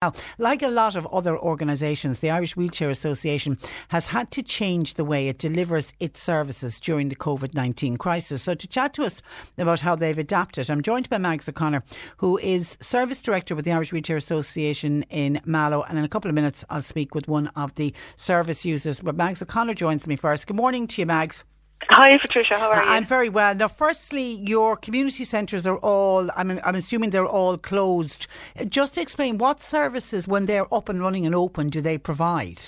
Now, 0.00 0.12
like 0.38 0.62
a 0.62 0.68
lot 0.68 0.94
of 0.94 1.08
other 1.08 1.36
organisations, 1.36 2.20
the 2.20 2.30
Irish 2.30 2.54
Wheelchair 2.54 2.88
Association 2.88 3.58
has 3.88 4.06
had 4.06 4.30
to 4.30 4.44
change 4.44 4.94
the 4.94 5.04
way 5.04 5.26
it 5.26 5.38
delivers 5.38 5.92
its 5.98 6.22
services 6.22 6.78
during 6.78 7.08
the 7.08 7.16
COVID 7.16 7.52
19 7.52 7.96
crisis. 7.96 8.44
So, 8.44 8.54
to 8.54 8.68
chat 8.68 8.94
to 8.94 9.02
us 9.02 9.22
about 9.58 9.80
how 9.80 9.96
they've 9.96 10.16
adapted, 10.16 10.70
I'm 10.70 10.82
joined 10.82 11.08
by 11.08 11.18
Mags 11.18 11.48
O'Connor, 11.48 11.82
who 12.18 12.38
is 12.38 12.78
Service 12.80 13.18
Director 13.18 13.56
with 13.56 13.64
the 13.64 13.72
Irish 13.72 13.92
Wheelchair 13.92 14.16
Association 14.16 15.02
in 15.10 15.40
Mallow. 15.44 15.82
And 15.82 15.98
in 15.98 16.04
a 16.04 16.08
couple 16.08 16.28
of 16.28 16.36
minutes, 16.36 16.64
I'll 16.70 16.80
speak 16.80 17.16
with 17.16 17.26
one 17.26 17.48
of 17.56 17.74
the 17.74 17.92
service 18.14 18.64
users. 18.64 19.00
But 19.00 19.16
Mags 19.16 19.42
O'Connor 19.42 19.74
joins 19.74 20.06
me 20.06 20.14
first. 20.14 20.46
Good 20.46 20.54
morning 20.54 20.86
to 20.86 21.02
you, 21.02 21.06
Mags. 21.06 21.44
Hi, 21.84 22.18
Patricia. 22.18 22.58
How 22.58 22.70
are 22.70 22.82
you? 22.82 22.90
I'm 22.90 23.04
very 23.04 23.28
well. 23.28 23.54
Now, 23.54 23.68
firstly, 23.68 24.42
your 24.46 24.76
community 24.76 25.24
centres 25.24 25.66
are 25.66 25.78
all, 25.78 26.28
I'm, 26.36 26.60
I'm 26.64 26.74
assuming 26.74 27.10
they're 27.10 27.26
all 27.26 27.56
closed. 27.58 28.26
Uh, 28.58 28.64
just 28.64 28.98
explain 28.98 29.38
what 29.38 29.60
services, 29.60 30.28
when 30.28 30.46
they're 30.46 30.72
up 30.74 30.88
and 30.88 31.00
running 31.00 31.26
and 31.26 31.34
open, 31.34 31.70
do 31.70 31.80
they 31.80 31.98
provide? 31.98 32.60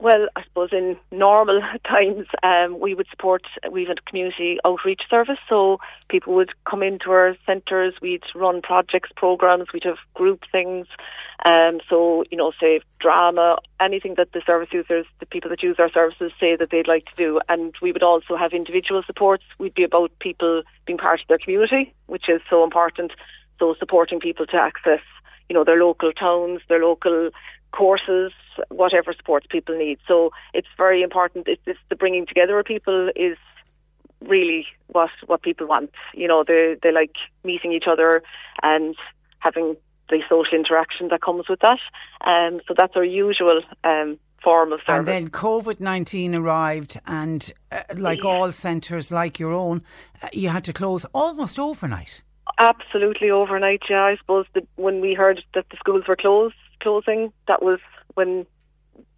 Well, 0.00 0.28
I 0.36 0.44
suppose 0.44 0.68
in 0.72 0.96
normal 1.10 1.60
times, 1.84 2.26
um, 2.44 2.78
we 2.78 2.94
would 2.94 3.08
support, 3.10 3.42
we 3.70 3.84
have 3.86 3.96
a 3.98 4.08
community 4.10 4.58
outreach 4.64 5.02
service, 5.10 5.38
so 5.48 5.78
people 6.08 6.34
would 6.34 6.52
come 6.70 6.84
into 6.84 7.10
our 7.10 7.36
centres, 7.44 7.94
we'd 8.00 8.22
run 8.34 8.62
projects, 8.62 9.10
programmes, 9.16 9.68
we'd 9.72 9.84
have 9.84 9.98
group 10.14 10.44
things. 10.52 10.86
Um, 11.44 11.80
so, 11.88 12.24
you 12.30 12.36
know, 12.36 12.52
say 12.60 12.80
drama, 13.00 13.58
anything 13.80 14.14
that 14.18 14.32
the 14.32 14.42
service 14.46 14.68
users, 14.72 15.06
the 15.18 15.26
people 15.26 15.50
that 15.50 15.62
use 15.62 15.76
our 15.78 15.90
services 15.90 16.32
say 16.38 16.54
that 16.56 16.70
they'd 16.70 16.88
like 16.88 17.06
to 17.06 17.16
do. 17.16 17.40
And 17.48 17.74
we 17.82 17.90
would 17.92 18.02
also 18.02 18.36
have 18.36 18.52
individual 18.52 19.02
supports. 19.04 19.44
We'd 19.58 19.74
be 19.74 19.84
about 19.84 20.12
people 20.20 20.62
being 20.86 20.98
part 20.98 21.20
of 21.20 21.26
their 21.28 21.38
community, 21.38 21.92
which 22.06 22.28
is 22.28 22.40
so 22.48 22.62
important. 22.62 23.12
So 23.58 23.74
supporting 23.78 24.20
people 24.20 24.46
to 24.46 24.56
access, 24.56 25.00
you 25.48 25.54
know, 25.54 25.64
their 25.64 25.82
local 25.82 26.12
towns, 26.12 26.60
their 26.68 26.84
local 26.84 27.30
courses, 27.72 28.32
whatever 28.68 29.14
sports 29.18 29.46
people 29.50 29.76
need. 29.76 29.98
So 30.06 30.30
it's 30.54 30.68
very 30.76 31.02
important. 31.02 31.48
It's, 31.48 31.62
it's 31.66 31.78
the 31.88 31.96
bringing 31.96 32.26
together 32.26 32.58
of 32.58 32.66
people 32.66 33.10
is 33.14 33.36
really 34.26 34.66
what 34.88 35.10
what 35.26 35.42
people 35.42 35.66
want. 35.66 35.90
You 36.14 36.28
know, 36.28 36.44
they 36.46 36.76
they 36.82 36.92
like 36.92 37.14
meeting 37.44 37.72
each 37.72 37.86
other 37.90 38.22
and 38.62 38.94
having 39.38 39.76
the 40.08 40.20
social 40.28 40.58
interaction 40.58 41.08
that 41.08 41.22
comes 41.22 41.48
with 41.48 41.60
that. 41.60 41.78
Um, 42.26 42.60
so 42.66 42.74
that's 42.76 42.96
our 42.96 43.04
usual 43.04 43.60
um, 43.84 44.18
form 44.42 44.72
of 44.72 44.80
service. 44.86 44.98
And 44.98 45.06
then 45.06 45.30
COVID 45.30 45.80
19 45.80 46.34
arrived, 46.34 46.98
and 47.06 47.52
uh, 47.70 47.82
like 47.96 48.22
yeah. 48.22 48.30
all 48.30 48.52
centres, 48.52 49.10
like 49.10 49.38
your 49.38 49.52
own, 49.52 49.82
uh, 50.22 50.28
you 50.32 50.48
had 50.48 50.64
to 50.64 50.72
close 50.72 51.04
almost 51.14 51.58
overnight. 51.58 52.22
Absolutely 52.58 53.30
overnight, 53.30 53.82
yeah. 53.88 54.02
I 54.02 54.16
suppose 54.16 54.46
that 54.54 54.66
when 54.76 55.00
we 55.00 55.14
heard 55.14 55.42
that 55.54 55.66
the 55.70 55.76
schools 55.76 56.04
were 56.08 56.16
closed, 56.16 56.54
closing, 56.80 57.32
that 57.46 57.62
was 57.62 57.80
when 58.14 58.46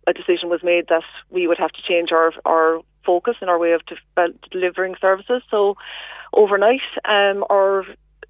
a 0.07 0.13
decision 0.13 0.49
was 0.49 0.63
made 0.63 0.87
that 0.89 1.03
we 1.31 1.47
would 1.47 1.59
have 1.59 1.71
to 1.73 1.83
change 1.87 2.11
our 2.13 2.33
our 2.45 2.81
focus 3.05 3.37
and 3.41 3.49
our 3.49 3.59
way 3.59 3.73
of 3.73 3.81
de- 3.87 4.39
delivering 4.51 4.95
services. 5.01 5.43
So 5.51 5.77
overnight, 6.33 6.83
um, 7.05 7.45
our 7.51 7.85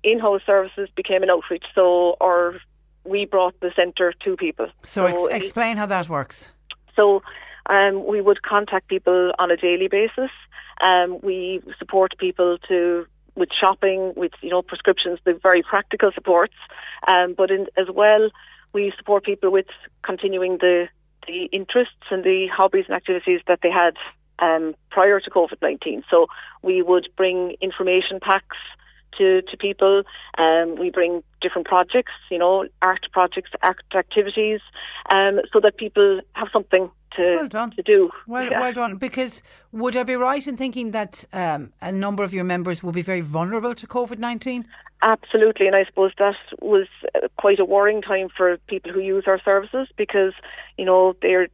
in-house 0.04 0.42
services 0.46 0.88
became 0.94 1.22
an 1.22 1.30
outreach. 1.30 1.64
So 1.74 2.16
our 2.20 2.54
we 3.04 3.24
brought 3.24 3.58
the 3.60 3.72
centre 3.74 4.12
to 4.24 4.36
people. 4.36 4.68
So, 4.84 5.06
so 5.06 5.26
ex- 5.26 5.44
explain 5.44 5.76
how 5.76 5.86
that 5.86 6.08
works. 6.08 6.48
So 6.94 7.22
um, 7.66 8.06
we 8.06 8.20
would 8.20 8.42
contact 8.42 8.88
people 8.88 9.32
on 9.38 9.50
a 9.50 9.56
daily 9.56 9.88
basis. 9.88 10.30
Um, 10.86 11.18
we 11.22 11.62
support 11.78 12.14
people 12.18 12.58
to 12.68 13.06
with 13.36 13.50
shopping, 13.58 14.12
with 14.16 14.32
you 14.42 14.50
know 14.50 14.62
prescriptions, 14.62 15.18
the 15.24 15.38
very 15.42 15.62
practical 15.62 16.10
supports, 16.14 16.54
um, 17.08 17.34
but 17.36 17.50
in, 17.50 17.66
as 17.76 17.86
well 17.94 18.30
we 18.72 18.92
support 18.96 19.24
people 19.24 19.50
with 19.50 19.66
continuing 20.02 20.58
the 20.58 20.88
the 21.26 21.48
interests 21.52 22.06
and 22.10 22.24
the 22.24 22.48
hobbies 22.52 22.86
and 22.88 22.96
activities 22.96 23.40
that 23.46 23.60
they 23.62 23.70
had 23.70 23.94
um, 24.38 24.74
prior 24.90 25.20
to 25.20 25.30
COVID 25.30 25.60
nineteen. 25.62 26.02
So 26.10 26.26
we 26.62 26.82
would 26.82 27.08
bring 27.16 27.56
information 27.60 28.20
packs 28.20 28.56
to, 29.18 29.42
to 29.42 29.56
people. 29.56 30.02
Um, 30.38 30.76
we 30.76 30.90
bring 30.90 31.22
different 31.40 31.66
projects, 31.66 32.12
you 32.30 32.38
know, 32.38 32.66
art 32.82 33.06
projects, 33.12 33.50
art 33.62 33.82
activities, 33.94 34.60
um, 35.12 35.40
so 35.52 35.60
that 35.60 35.76
people 35.76 36.20
have 36.32 36.48
something 36.52 36.90
to, 37.16 37.34
well 37.36 37.48
done. 37.48 37.70
to 37.72 37.82
do. 37.82 38.10
Well, 38.26 38.50
yeah. 38.50 38.60
well 38.60 38.72
done. 38.72 38.96
Because 38.96 39.42
would 39.72 39.96
I 39.96 40.04
be 40.04 40.14
right 40.14 40.46
in 40.46 40.56
thinking 40.56 40.92
that 40.92 41.24
um, 41.32 41.72
a 41.80 41.92
number 41.92 42.22
of 42.22 42.32
your 42.32 42.44
members 42.44 42.82
will 42.82 42.92
be 42.92 43.02
very 43.02 43.20
vulnerable 43.20 43.74
to 43.74 43.86
COVID 43.86 44.18
19? 44.18 44.64
Absolutely, 45.02 45.66
and 45.66 45.74
I 45.74 45.84
suppose 45.84 46.12
that 46.18 46.36
was 46.60 46.86
quite 47.38 47.58
a 47.58 47.64
worrying 47.64 48.02
time 48.02 48.28
for 48.36 48.58
people 48.66 48.92
who 48.92 49.00
use 49.00 49.24
our 49.26 49.40
services 49.42 49.88
because, 49.96 50.34
you 50.76 50.84
know, 50.84 51.16
they're 51.22 51.48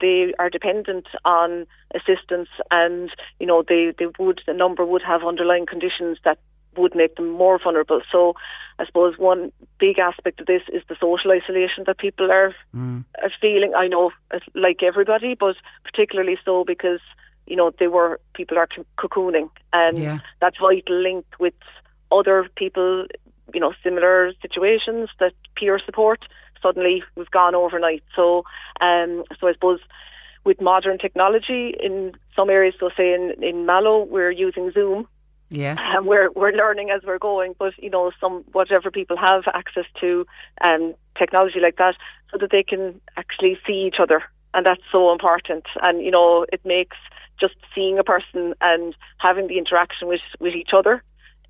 they 0.00 0.32
are 0.38 0.48
dependent 0.48 1.06
on 1.24 1.66
assistance 1.92 2.48
and 2.70 3.10
you 3.40 3.46
know 3.46 3.64
they, 3.66 3.92
they 3.98 4.06
would 4.18 4.40
a 4.46 4.54
number 4.54 4.84
would 4.84 5.02
have 5.02 5.24
underlying 5.24 5.66
conditions 5.66 6.18
that 6.24 6.38
would 6.76 6.94
make 6.94 7.16
them 7.16 7.28
more 7.30 7.58
vulnerable. 7.62 8.00
So 8.10 8.34
I 8.78 8.86
suppose 8.86 9.18
one 9.18 9.52
big 9.78 9.98
aspect 9.98 10.40
of 10.40 10.46
this 10.46 10.62
is 10.72 10.82
the 10.88 10.96
social 11.00 11.32
isolation 11.32 11.84
that 11.86 11.98
people 11.98 12.30
are, 12.30 12.54
mm. 12.74 13.04
are 13.22 13.30
feeling. 13.40 13.72
I 13.76 13.88
know, 13.88 14.12
like 14.54 14.82
everybody, 14.82 15.34
but 15.34 15.56
particularly 15.84 16.38
so 16.44 16.64
because 16.64 17.00
you 17.46 17.56
know 17.56 17.72
they 17.78 17.88
were 17.88 18.20
people 18.34 18.58
are 18.58 18.68
cocooning, 18.98 19.50
and 19.72 19.98
yeah. 19.98 20.18
that 20.40 20.54
vital 20.60 21.02
link 21.02 21.24
with 21.40 21.54
other 22.12 22.48
people, 22.56 23.06
you 23.54 23.60
know, 23.60 23.72
similar 23.82 24.32
situations, 24.40 25.08
that 25.20 25.32
peer 25.56 25.80
support 25.84 26.20
suddenly 26.62 27.02
was 27.14 27.28
gone 27.28 27.54
overnight. 27.54 28.02
So, 28.16 28.44
um, 28.80 29.24
so 29.38 29.48
I 29.48 29.52
suppose 29.52 29.80
with 30.44 30.60
modern 30.60 30.98
technology 30.98 31.74
in 31.80 32.12
some 32.34 32.50
areas, 32.50 32.74
so 32.80 32.90
say 32.96 33.12
in 33.14 33.42
in 33.42 33.66
Mallow, 33.66 34.04
we're 34.04 34.30
using 34.30 34.70
Zoom 34.72 35.06
yeah. 35.50 35.76
And 35.96 36.06
we're 36.06 36.30
we're 36.32 36.52
learning 36.52 36.90
as 36.90 37.02
we're 37.06 37.18
going, 37.18 37.54
but 37.58 37.72
you 37.78 37.90
know, 37.90 38.12
some 38.20 38.44
whatever 38.52 38.90
people 38.90 39.16
have 39.16 39.44
access 39.54 39.86
to 40.00 40.26
um 40.62 40.94
technology 41.18 41.60
like 41.60 41.76
that 41.76 41.94
so 42.30 42.38
that 42.38 42.50
they 42.50 42.62
can 42.62 43.00
actually 43.16 43.58
see 43.66 43.84
each 43.86 43.96
other 44.00 44.22
and 44.54 44.64
that's 44.66 44.82
so 44.92 45.12
important. 45.12 45.64
And 45.82 46.04
you 46.04 46.10
know, 46.10 46.46
it 46.52 46.60
makes 46.64 46.96
just 47.40 47.54
seeing 47.74 47.98
a 47.98 48.04
person 48.04 48.54
and 48.60 48.94
having 49.18 49.46
the 49.46 49.58
interaction 49.58 50.08
with, 50.08 50.20
with 50.40 50.54
each 50.54 50.70
other 50.76 51.02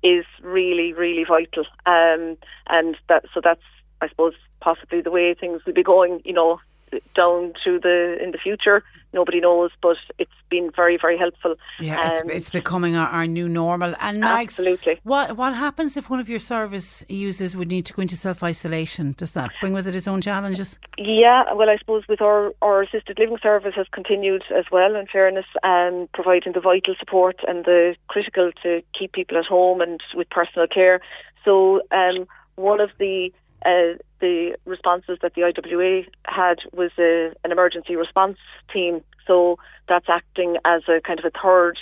is 0.03 0.25
really, 0.41 0.93
really 0.93 1.25
vital. 1.25 1.65
Um 1.85 2.37
and 2.67 2.97
that 3.07 3.25
so 3.33 3.41
that's 3.43 3.61
I 4.01 4.09
suppose 4.09 4.33
possibly 4.61 5.01
the 5.01 5.11
way 5.11 5.33
things 5.33 5.61
will 5.65 5.73
be 5.73 5.83
going, 5.83 6.21
you 6.23 6.33
know, 6.33 6.59
down 7.15 7.53
to 7.63 7.79
the 7.79 8.17
in 8.21 8.31
the 8.31 8.37
future. 8.37 8.83
Nobody 9.11 9.39
knows, 9.39 9.71
but 9.81 9.97
it's 10.19 10.31
been 10.49 10.69
very, 10.75 10.95
very 10.95 11.17
helpful. 11.17 11.55
Yeah, 11.79 12.11
it's, 12.11 12.21
um, 12.21 12.29
it's 12.29 12.51
becoming 12.51 12.95
our, 12.95 13.07
our, 13.07 13.25
new 13.25 13.49
normal. 13.49 13.95
And 13.99 14.19
Mags, 14.19 14.59
absolutely. 14.59 14.99
What 15.03 15.35
what 15.35 15.55
happens 15.55 15.97
if 15.97 16.11
one 16.11 16.19
of 16.19 16.29
your 16.29 16.39
service 16.39 17.03
users 17.09 17.55
would 17.55 17.69
need 17.69 17.87
to 17.87 17.93
go 17.93 18.03
into 18.03 18.15
self 18.15 18.43
isolation? 18.43 19.15
Does 19.17 19.31
that 19.31 19.49
bring 19.61 19.73
with 19.73 19.87
it 19.87 19.95
its 19.95 20.07
own 20.07 20.21
challenges? 20.21 20.77
Yeah, 20.97 21.51
well, 21.53 21.69
I 21.69 21.77
suppose 21.77 22.03
with 22.07 22.21
our 22.21 22.53
our 22.61 22.83
assisted 22.83 23.17
living 23.17 23.39
service 23.41 23.73
has 23.75 23.87
continued 23.91 24.43
as 24.55 24.65
well. 24.71 24.95
In 24.95 25.07
fairness, 25.07 25.45
um, 25.63 26.07
providing 26.13 26.53
the 26.53 26.61
vital 26.61 26.93
support 26.99 27.37
and 27.47 27.65
the 27.65 27.95
critical 28.07 28.51
to 28.61 28.81
keep 28.97 29.13
people 29.13 29.37
at 29.37 29.45
home 29.45 29.81
and 29.81 29.99
with 30.13 30.29
personal 30.29 30.67
care. 30.67 31.01
So 31.43 31.81
um, 31.91 32.27
one 32.55 32.79
of 32.79 32.91
the 32.99 33.31
uh, 33.65 33.97
the 34.19 34.57
responses 34.65 35.17
that 35.21 35.33
the 35.35 35.43
IWA 35.43 36.03
had 36.25 36.59
was 36.73 36.91
a, 36.97 37.33
an 37.43 37.51
emergency 37.51 37.95
response 37.95 38.37
team. 38.73 39.01
So 39.27 39.57
that's 39.87 40.07
acting 40.09 40.57
as 40.65 40.83
a 40.87 41.01
kind 41.01 41.19
of 41.19 41.25
a 41.25 41.31
third 41.41 41.77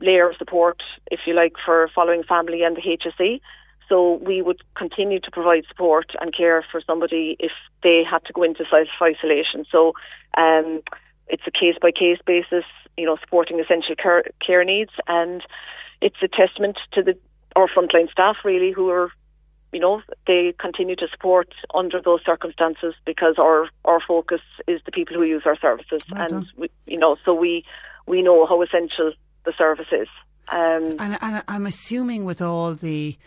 layer 0.00 0.30
of 0.30 0.36
support, 0.36 0.82
if 1.10 1.20
you 1.26 1.34
like, 1.34 1.54
for 1.64 1.88
following 1.94 2.22
family 2.22 2.62
and 2.62 2.76
the 2.76 2.82
HSE. 2.82 3.40
So 3.88 4.14
we 4.14 4.42
would 4.42 4.62
continue 4.74 5.20
to 5.20 5.30
provide 5.30 5.64
support 5.68 6.10
and 6.20 6.34
care 6.36 6.64
for 6.70 6.80
somebody 6.86 7.36
if 7.38 7.52
they 7.82 8.02
had 8.10 8.24
to 8.26 8.32
go 8.32 8.42
into 8.42 8.64
self 8.68 8.88
isolation. 9.00 9.64
So 9.70 9.92
um, 10.36 10.82
it's 11.28 11.44
a 11.46 11.50
case 11.50 11.76
by 11.80 11.92
case 11.92 12.18
basis, 12.26 12.64
you 12.96 13.06
know, 13.06 13.16
supporting 13.20 13.60
essential 13.60 13.94
care, 13.94 14.24
care 14.44 14.64
needs, 14.64 14.90
and 15.06 15.42
it's 16.00 16.16
a 16.22 16.28
testament 16.28 16.78
to 16.92 17.02
the 17.02 17.16
our 17.54 17.68
frontline 17.68 18.10
staff 18.10 18.36
really 18.44 18.70
who 18.70 18.90
are 18.90 19.10
you 19.76 19.82
know, 19.82 20.00
they 20.26 20.54
continue 20.58 20.96
to 20.96 21.06
support 21.12 21.52
under 21.74 22.00
those 22.00 22.20
circumstances 22.24 22.94
because 23.04 23.34
our 23.38 23.68
our 23.84 24.00
focus 24.08 24.40
is 24.66 24.80
the 24.86 24.90
people 24.90 25.14
who 25.14 25.22
use 25.22 25.42
our 25.44 25.58
services, 25.58 26.00
well 26.10 26.22
and 26.22 26.46
we, 26.56 26.70
you 26.86 26.96
know, 26.96 27.16
so 27.26 27.34
we 27.34 27.62
we 28.06 28.22
know 28.22 28.46
how 28.46 28.62
essential 28.62 29.12
the 29.44 29.52
service 29.58 29.92
is. 29.92 30.08
Um, 30.48 30.96
and, 30.98 31.18
and 31.20 31.42
I'm 31.46 31.66
assuming 31.66 32.24
with 32.24 32.40
all 32.40 32.72
the 32.72 33.18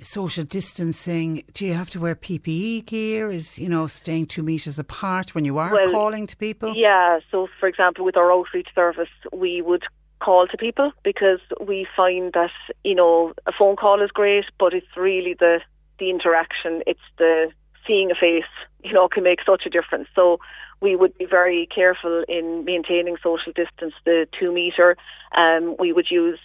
social 0.00 0.44
distancing, 0.44 1.42
do 1.54 1.66
you 1.66 1.74
have 1.74 1.90
to 1.90 1.98
wear 1.98 2.14
PPE 2.14 2.86
gear? 2.86 3.32
Is 3.32 3.58
you 3.58 3.68
know 3.68 3.88
staying 3.88 4.26
two 4.26 4.44
meters 4.44 4.78
apart 4.78 5.34
when 5.34 5.44
you 5.44 5.58
are 5.58 5.72
well, 5.72 5.90
calling 5.90 6.28
to 6.28 6.36
people? 6.36 6.72
Yeah. 6.76 7.18
So, 7.32 7.48
for 7.58 7.68
example, 7.68 8.04
with 8.04 8.16
our 8.16 8.30
outreach 8.30 8.68
service, 8.76 9.14
we 9.32 9.60
would 9.60 9.82
call 10.20 10.46
to 10.46 10.56
people 10.56 10.92
because 11.02 11.40
we 11.60 11.84
find 11.96 12.32
that 12.34 12.54
you 12.84 12.94
know 12.94 13.32
a 13.44 13.52
phone 13.58 13.74
call 13.74 14.00
is 14.00 14.12
great, 14.12 14.44
but 14.56 14.72
it's 14.72 14.96
really 14.96 15.34
the 15.34 15.58
the 15.98 16.10
interaction, 16.10 16.82
it's 16.86 17.00
the 17.18 17.50
seeing 17.86 18.10
a 18.10 18.14
face, 18.14 18.44
you 18.82 18.92
know, 18.92 19.08
can 19.08 19.22
make 19.22 19.40
such 19.46 19.64
a 19.66 19.70
difference. 19.70 20.08
So 20.14 20.38
we 20.80 20.96
would 20.96 21.16
be 21.16 21.24
very 21.24 21.68
careful 21.74 22.24
in 22.28 22.64
maintaining 22.64 23.16
social 23.22 23.52
distance, 23.52 23.94
the 24.04 24.26
two 24.38 24.52
metre. 24.52 24.96
Um, 25.36 25.76
we 25.78 25.92
would 25.92 26.10
use 26.10 26.40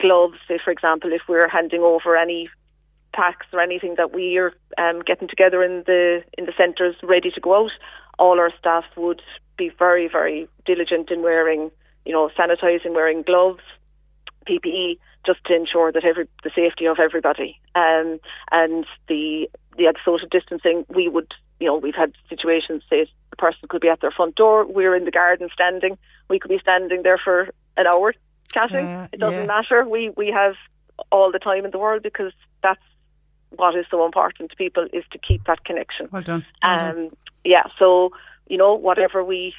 gloves, 0.00 0.38
for 0.64 0.70
example, 0.70 1.12
if 1.12 1.22
we're 1.28 1.48
handing 1.48 1.82
over 1.82 2.16
any 2.16 2.48
packs 3.12 3.46
or 3.52 3.60
anything 3.60 3.94
that 3.96 4.12
we 4.12 4.36
are 4.36 4.52
um, 4.78 5.00
getting 5.00 5.28
together 5.28 5.62
in 5.62 5.84
the 5.86 6.22
in 6.36 6.44
the 6.44 6.52
centres 6.56 6.96
ready 7.02 7.30
to 7.30 7.40
go 7.40 7.64
out, 7.64 7.70
all 8.18 8.38
our 8.38 8.52
staff 8.58 8.84
would 8.96 9.22
be 9.56 9.70
very, 9.78 10.08
very 10.08 10.48
diligent 10.66 11.10
in 11.10 11.22
wearing, 11.22 11.70
you 12.04 12.12
know, 12.12 12.30
sanitising, 12.38 12.94
wearing 12.94 13.22
gloves, 13.22 13.62
PPE, 14.46 14.98
just 15.24 15.44
to 15.46 15.54
ensure 15.54 15.92
that 15.92 16.04
every 16.04 16.28
the 16.44 16.50
safety 16.54 16.86
of 16.86 16.98
everybody. 16.98 17.60
Um, 17.74 18.18
and 18.52 18.86
the 19.08 19.48
the 19.76 19.92
social 20.04 20.28
distancing, 20.30 20.86
we 20.88 21.08
would, 21.08 21.32
you 21.60 21.66
know, 21.66 21.76
we've 21.76 21.94
had 21.94 22.12
situations. 22.28 22.82
Say 22.88 23.06
the 23.30 23.36
person 23.36 23.68
could 23.68 23.80
be 23.80 23.88
at 23.88 24.00
their 24.00 24.10
front 24.10 24.36
door, 24.36 24.66
we're 24.66 24.96
in 24.96 25.04
the 25.04 25.10
garden 25.10 25.48
standing, 25.52 25.98
we 26.28 26.38
could 26.38 26.48
be 26.48 26.58
standing 26.60 27.02
there 27.02 27.18
for 27.22 27.48
an 27.76 27.86
hour 27.86 28.14
chatting. 28.52 28.86
Uh, 28.86 29.08
it 29.12 29.20
doesn't 29.20 29.40
yeah. 29.40 29.46
matter. 29.46 29.86
We 29.88 30.10
we 30.16 30.28
have 30.28 30.54
all 31.12 31.30
the 31.30 31.38
time 31.38 31.64
in 31.64 31.70
the 31.70 31.78
world 31.78 32.02
because 32.02 32.32
that's 32.62 32.80
what 33.50 33.76
is 33.76 33.86
so 33.90 34.04
important 34.04 34.50
to 34.50 34.56
people 34.56 34.86
is 34.92 35.04
to 35.12 35.18
keep 35.18 35.44
that 35.44 35.64
connection. 35.64 36.08
Well 36.10 36.22
done. 36.22 36.44
Well 36.66 36.80
um, 36.80 36.94
done. 36.94 37.10
yeah. 37.44 37.64
So 37.78 38.10
you 38.48 38.56
know, 38.56 38.74
whatever 38.74 39.24
we 39.24 39.54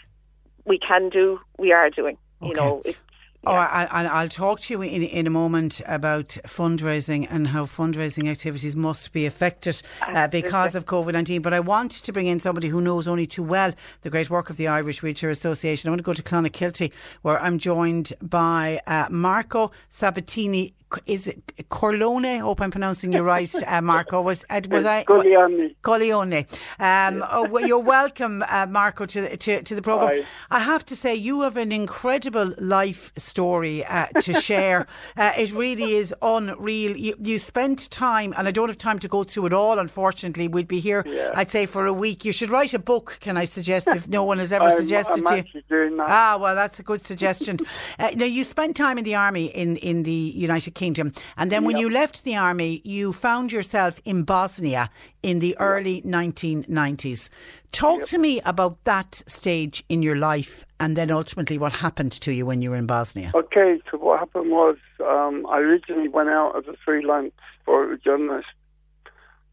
we 0.66 0.80
can 0.80 1.10
do, 1.10 1.39
we 1.57 1.72
are 1.72 1.89
doing. 1.89 2.18
Okay. 2.42 2.50
You 2.50 2.56
know, 2.56 2.81
it's 2.86 2.98
Oh, 3.45 3.54
I, 3.54 4.24
will 4.24 4.30
talk 4.30 4.60
to 4.62 4.74
you 4.74 4.81
in, 4.81 5.04
in 5.04 5.25
a 5.25 5.30
moment 5.30 5.81
about 5.86 6.38
fundraising 6.45 7.28
and 7.30 7.48
how 7.48 7.63
fundraising 7.63 8.30
activities 8.30 8.75
must 8.75 9.13
be 9.13 9.25
affected 9.25 9.81
uh, 10.01 10.28
because 10.28 10.75
of 10.75 10.86
COVID 10.86 11.13
19. 11.13 11.42
But 11.42 11.54
I 11.54 11.60
want 11.60 11.92
to 11.92 12.12
bring 12.12 12.28
in 12.28 12.39
somebody 12.39 12.68
who 12.68 12.81
knows 12.81 13.07
only 13.07 13.25
too 13.25 13.44
well 13.44 13.74
the 14.01 14.10
great 14.10 14.30
work 14.30 14.50
of 14.50 14.57
the 14.57 14.68
Irish 14.68 15.01
Wheelchair 15.01 15.30
Association. 15.30 15.88
I 15.88 15.92
want 15.92 16.00
to 16.00 16.04
go 16.04 16.13
to 16.13 16.24
Clonakilty, 16.24 16.92
where 17.22 17.39
I'm 17.39 17.57
joined 17.57 18.12
by 18.22 18.81
uh, 18.86 19.07
Marco 19.10 19.72
Sabatini 19.88 20.74
is 21.06 21.28
it 21.28 21.69
Corleone? 21.69 22.39
Hope 22.39 22.62
I'm 22.62 22.72
pronouncing 22.72 23.13
you 23.13 23.22
right, 23.22 23.54
uh, 23.68 23.81
Marco. 23.81 24.22
Was 24.22 24.45
uh, 24.50 24.62
was 24.69 24.86
I 24.86 25.04
Corleone? 25.04 25.75
Corleone. 25.81 26.45
Um, 26.80 27.24
oh, 27.30 27.48
well, 27.50 27.66
you're 27.66 27.80
welcome, 27.80 28.44
uh, 28.50 28.68
Marco, 28.69 29.06
to, 29.06 29.38
to 29.38 29.63
to 29.63 29.75
the 29.75 29.81
program. 29.81 30.24
I 30.50 30.60
have 30.60 30.86
to 30.86 30.95
say, 30.95 31.16
you 31.16 31.42
have 31.42 31.57
an 31.57 31.72
incredible 31.72 32.54
life 32.57 33.12
story 33.18 33.86
uh, 33.86 34.07
to 34.22 34.34
share. 34.34 34.88
Uh, 35.16 35.31
it 35.38 35.51
really 35.54 35.94
is 35.94 36.13
unreal. 36.22 36.95
You, 36.95 37.16
you 37.22 37.39
spent 37.39 37.89
time, 37.89 38.34
and 38.38 38.48
I 38.48 38.51
don't 38.51 38.68
have 38.69 38.78
time 38.78 39.00
to 39.00 39.07
go 39.07 39.24
through 39.24 39.48
it 39.48 39.54
all. 39.54 39.80
Unfortunately, 39.80 40.48
we'd 40.48 40.68
be 40.68 40.80
here. 40.80 41.04
Yeah. 41.07 41.31
I'd 41.36 41.50
say 41.50 41.66
for 41.66 41.86
a 41.86 41.94
week. 41.94 42.24
You 42.25 42.31
should 42.31 42.50
write 42.50 42.74
a 42.74 42.80
book. 42.80 43.18
Can 43.19 43.38
I 43.38 43.45
suggest 43.45 43.88
if 43.88 44.07
no 44.07 44.24
one 44.24 44.38
has 44.39 44.51
ever 44.51 44.66
I'm, 44.69 44.78
suggested 44.78 45.25
I'm 45.28 45.44
to 45.44 45.50
you? 45.54 45.62
Doing 45.69 45.98
that. 45.98 46.10
Ah, 46.10 46.38
well, 46.39 46.56
that's 46.56 46.80
a 46.80 46.84
good 46.84 47.01
suggestion. 47.04 47.57
Uh, 47.98 48.12
now, 48.16 48.25
you 48.25 48.44
spent 48.44 48.75
time 48.75 48.98
in 48.98 49.04
the 49.04 49.16
army 49.16 49.45
in 49.45 49.78
in 49.78 50.04
the 50.04 50.12
United 50.36 50.75
Kingdom. 50.77 51.12
And 51.35 51.51
then 51.51 51.65
when 51.65 51.77
you 51.77 51.89
left 51.89 52.24
the 52.24 52.35
army, 52.35 52.81
you 52.85 53.12
found 53.12 53.51
yourself 53.51 54.00
in 54.06 54.24
Bosnia 54.24 54.89
in 55.24 55.39
the 55.39 55.57
early 55.57 56.03
1990s. 56.03 57.29
Talk 57.71 58.00
yep. 58.00 58.07
to 58.09 58.18
me 58.19 58.39
about 58.41 58.83
that 58.83 59.24
stage 59.27 59.83
in 59.89 60.01
your 60.03 60.15
life 60.15 60.65
and 60.79 60.95
then 60.95 61.09
ultimately 61.12 61.57
what 61.57 61.74
happened 61.74 62.12
to 62.12 62.31
you 62.31 62.45
when 62.45 62.62
you 62.62 62.69
were 62.69 62.77
in 62.77 62.85
Bosnia. 62.85 63.31
Okay, 63.33 63.81
so 63.89 63.97
what 63.97 64.19
happened 64.19 64.51
was 64.51 64.77
um, 65.03 65.45
I 65.50 65.57
originally 65.57 66.07
went 66.07 66.29
out 66.29 66.56
as 66.56 66.68
a 66.68 66.77
freelance 66.85 67.33
photojournalist 67.68 68.44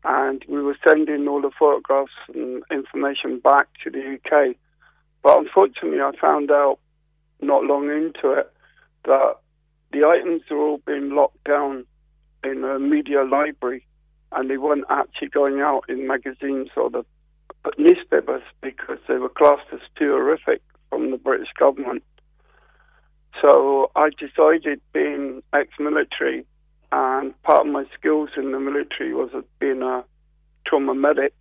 and 0.04 0.44
we 0.46 0.62
were 0.62 0.76
sending 0.86 1.26
all 1.26 1.40
the 1.40 1.50
photographs 1.58 2.12
and 2.34 2.62
information 2.70 3.40
back 3.40 3.68
to 3.82 3.90
the 3.90 4.18
UK. 4.18 4.56
But 5.22 5.38
unfortunately, 5.38 6.00
I 6.00 6.12
found 6.20 6.50
out 6.50 6.78
not 7.40 7.64
long 7.64 7.88
into 7.90 8.32
it 8.32 8.52
that 9.06 9.36
the 9.94 10.04
items 10.04 10.42
are 10.50 10.58
all 10.58 10.80
being 10.86 11.14
locked 11.14 11.42
down 11.44 11.86
in 12.42 12.64
a 12.64 12.78
media 12.78 13.22
library 13.22 13.86
and 14.32 14.50
they 14.50 14.58
weren't 14.58 14.84
actually 14.90 15.28
going 15.28 15.60
out 15.60 15.84
in 15.88 16.06
magazines 16.06 16.68
or 16.76 16.90
the 16.90 17.04
newspapers 17.78 18.42
because 18.60 18.98
they 19.06 19.14
were 19.14 19.28
classed 19.28 19.68
as 19.72 19.80
too 19.96 20.10
horrific 20.10 20.60
from 20.90 21.12
the 21.12 21.16
British 21.16 21.48
government. 21.58 22.02
So 23.40 23.90
I 23.94 24.10
decided, 24.10 24.80
being 24.92 25.42
ex-military, 25.52 26.44
and 26.92 27.40
part 27.42 27.66
of 27.66 27.72
my 27.72 27.84
skills 27.96 28.30
in 28.36 28.52
the 28.52 28.60
military 28.60 29.14
was 29.14 29.30
being 29.58 29.82
a 29.82 30.04
trauma 30.66 30.94
medic, 30.94 31.34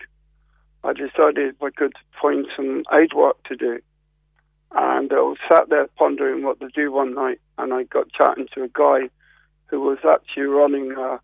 I 0.84 0.94
decided 0.94 1.56
I 1.62 1.70
could 1.76 1.94
find 2.22 2.46
some 2.56 2.84
aid 2.94 3.14
work 3.14 3.42
to 3.46 3.56
do. 3.56 3.80
And 4.76 5.12
I 5.12 5.16
was 5.18 5.38
sat 5.48 5.70
there 5.70 5.88
pondering 5.98 6.44
what 6.44 6.60
to 6.60 6.70
do 6.70 6.92
one 6.92 7.14
night, 7.14 7.40
and 7.58 7.74
I 7.74 7.84
got 7.84 8.12
chatting 8.12 8.48
to 8.54 8.64
a 8.64 8.70
guy 8.70 9.10
who 9.68 9.82
was 9.82 10.00
actually 10.08 10.44
running 10.44 10.92
a, 10.94 11.20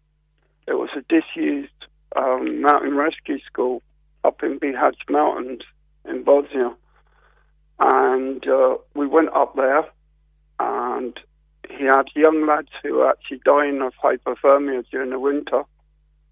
it 0.67 0.73
was 0.73 0.89
a 0.95 1.01
disused 1.01 1.71
um, 2.15 2.61
mountain 2.61 2.95
rescue 2.95 3.39
school 3.45 3.81
up 4.23 4.43
in 4.43 4.59
Bihać 4.59 4.97
Mountains 5.09 5.61
in 6.05 6.23
Bosnia. 6.23 6.75
And 7.79 8.47
uh, 8.47 8.77
we 8.93 9.07
went 9.07 9.29
up 9.33 9.55
there, 9.55 9.85
and 10.59 11.19
he 11.69 11.85
had 11.85 12.03
young 12.15 12.45
lads 12.45 12.69
who 12.83 12.95
were 12.95 13.09
actually 13.09 13.41
dying 13.45 13.81
of 13.81 13.93
hypothermia 14.03 14.83
during 14.91 15.11
the 15.11 15.19
winter 15.19 15.63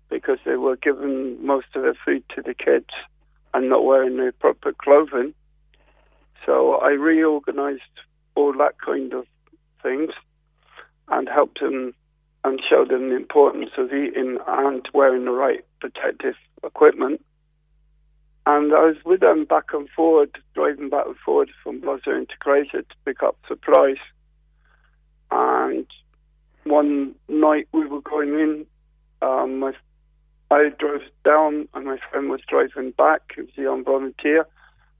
because 0.09 0.39
they 0.45 0.55
were 0.55 0.75
giving 0.75 1.43
most 1.45 1.67
of 1.75 1.83
their 1.83 1.97
food 2.05 2.23
to 2.35 2.41
the 2.41 2.53
kids 2.53 2.89
and 3.53 3.69
not 3.69 3.85
wearing 3.85 4.17
the 4.17 4.33
proper 4.39 4.73
clothing. 4.73 5.33
So 6.47 6.75
I 6.75 6.91
reorganized 6.91 7.81
all 8.35 8.53
that 8.53 8.79
kind 8.79 9.13
of 9.13 9.25
things 9.83 10.11
and 11.09 11.27
helped 11.27 11.59
them 11.59 11.93
and 12.45 12.61
showed 12.69 12.89
them 12.89 13.09
the 13.09 13.17
importance 13.17 13.71
of 13.77 13.91
eating 13.91 14.37
and 14.47 14.87
wearing 14.93 15.25
the 15.25 15.31
right 15.31 15.65
protective 15.81 16.35
equipment. 16.63 17.23
And 18.45 18.73
I 18.73 18.85
was 18.85 18.95
with 19.03 19.19
them 19.19 19.43
back 19.43 19.73
and 19.73 19.89
forward, 19.89 20.37
driving 20.55 20.89
back 20.89 21.05
and 21.05 21.17
forward 21.17 21.49
from 21.61 21.81
Bosnia 21.81 22.15
Integrated 22.15 22.87
to 22.87 22.95
pick 23.03 23.21
up 23.21 23.37
supplies. 23.45 23.97
And 25.29 25.85
one 26.63 27.15
night 27.27 27.67
we 27.73 27.85
were 27.87 27.99
going 27.99 28.39
in, 28.39 28.65
um, 29.21 29.59
my, 29.59 29.73
I 30.49 30.69
drove 30.79 31.01
down 31.25 31.67
and 31.73 31.85
my 31.85 31.97
friend 32.09 32.29
was 32.29 32.39
driving 32.47 32.91
back. 32.91 33.33
He 33.35 33.41
was 33.41 33.49
a 33.57 33.63
young 33.63 33.83
volunteer, 33.83 34.47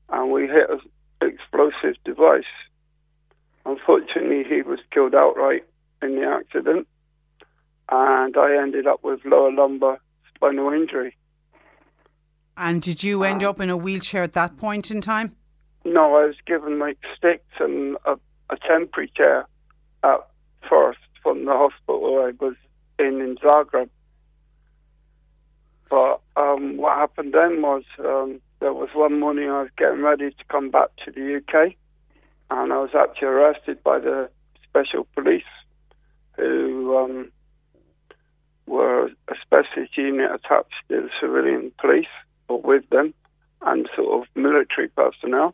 and 0.09 0.29
we 0.29 0.47
hit 0.47 0.69
a 0.69 0.79
explosive 1.21 1.95
device. 2.05 2.43
Unfortunately, 3.65 4.43
he 4.47 4.61
was 4.61 4.79
killed 4.91 5.13
outright 5.13 5.65
in 6.01 6.15
the 6.15 6.25
accident, 6.25 6.87
and 7.89 8.37
I 8.37 8.61
ended 8.61 8.87
up 8.87 9.03
with 9.03 9.19
lower 9.25 9.51
lumbar 9.51 9.99
spinal 10.33 10.71
injury. 10.71 11.15
And 12.55 12.81
did 12.81 13.03
you 13.03 13.23
end 13.23 13.43
up 13.43 13.59
in 13.59 13.69
a 13.69 13.77
wheelchair 13.77 14.23
at 14.23 14.33
that 14.33 14.57
point 14.57 14.89
in 14.89 15.01
time? 15.01 15.35
No, 15.85 16.15
I 16.15 16.25
was 16.25 16.35
given 16.45 16.79
like 16.79 16.97
sticks 17.15 17.53
and 17.59 17.97
a, 18.05 18.17
a 18.49 18.57
temporary 18.67 19.11
chair 19.15 19.45
at 20.03 20.27
first 20.67 20.99
from 21.21 21.45
the 21.45 21.53
hospital 21.53 22.25
I 22.25 22.31
was 22.43 22.55
in 22.99 23.21
in 23.21 23.37
Zagreb. 23.37 23.89
But 25.89 26.19
um, 26.35 26.77
what 26.77 26.97
happened 26.97 27.33
then 27.33 27.61
was 27.61 27.83
um, 27.99 28.41
there 28.59 28.73
was 28.73 28.89
one 28.93 29.19
morning 29.19 29.49
I 29.49 29.61
was 29.61 29.71
getting 29.77 30.01
ready 30.01 30.31
to 30.31 30.43
come 30.49 30.69
back 30.69 30.89
to 31.05 31.11
the 31.11 31.37
UK, 31.37 31.73
and 32.49 32.73
I 32.73 32.77
was 32.77 32.91
actually 32.97 33.27
arrested 33.27 33.83
by 33.83 33.99
the 33.99 34.29
special 34.63 35.07
police, 35.15 35.43
who 36.35 36.97
um, 36.97 37.31
were 38.65 39.05
a 39.05 39.35
specialist 39.41 39.97
unit 39.97 40.31
attached 40.31 40.73
to 40.89 41.01
the 41.01 41.09
civilian 41.21 41.71
police, 41.79 42.05
or 42.47 42.61
with 42.61 42.89
them, 42.89 43.13
and 43.61 43.89
sort 43.95 44.21
of 44.21 44.35
military 44.35 44.87
personnel, 44.89 45.53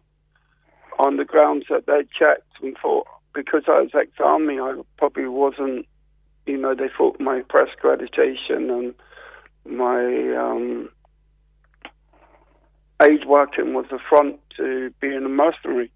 on 1.00 1.18
the 1.18 1.26
grounds 1.26 1.66
that 1.70 1.86
they 1.86 2.04
checked 2.18 2.62
and 2.62 2.78
thought 2.82 3.08
because 3.34 3.64
I 3.68 3.82
was 3.82 3.92
ex-army, 3.94 4.60
I 4.60 4.76
probably 4.98 5.28
wasn't. 5.28 5.88
You 6.46 6.58
know, 6.58 6.76
they 6.76 6.90
thought 6.96 7.20
my 7.20 7.42
press 7.42 7.70
accreditation 7.82 8.70
and 8.70 8.94
my 9.66 10.36
um, 10.36 10.90
aid 13.04 13.26
working 13.26 13.74
was 13.74 13.86
a 13.92 14.00
front 14.10 14.40
to 14.58 14.94
being 15.00 15.26
a 15.26 15.30
mercenary. 15.30 15.92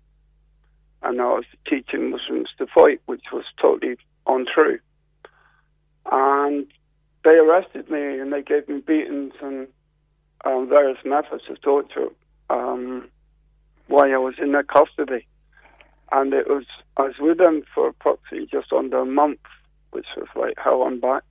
And 1.04 1.22
I 1.22 1.26
was 1.26 1.46
teaching 1.70 2.10
Muslims 2.10 2.50
to 2.58 2.68
fight, 2.68 3.02
which 3.06 3.26
was 3.32 3.46
totally 3.62 3.98
untrue. 4.26 4.80
And 6.12 6.68
they 7.24 7.36
arrested 7.36 7.90
me 7.90 8.20
and 8.20 8.32
they 8.32 8.42
gave 8.42 8.68
me 8.68 8.80
beatings 8.80 9.34
and 9.42 9.68
um, 10.46 10.68
various 10.70 10.98
methods 11.06 11.44
of 11.50 11.62
torture 11.62 12.08
um, 12.50 13.10
while 13.88 14.12
I 14.12 14.18
was 14.18 14.36
in 14.42 14.52
their 14.54 14.64
custody. 14.64 15.28
And 16.12 16.34
it 16.34 16.48
was 16.48 16.66
I 16.96 17.04
was 17.04 17.16
with 17.20 17.38
them 17.38 17.64
for 17.76 17.90
approximately 17.90 18.48
just 18.48 18.72
under 18.72 19.00
a 19.00 19.06
month, 19.06 19.40
which 19.92 20.08
was 20.16 20.28
like 20.36 20.54
hell 20.58 20.82
on 20.82 21.00
back. 21.00 21.24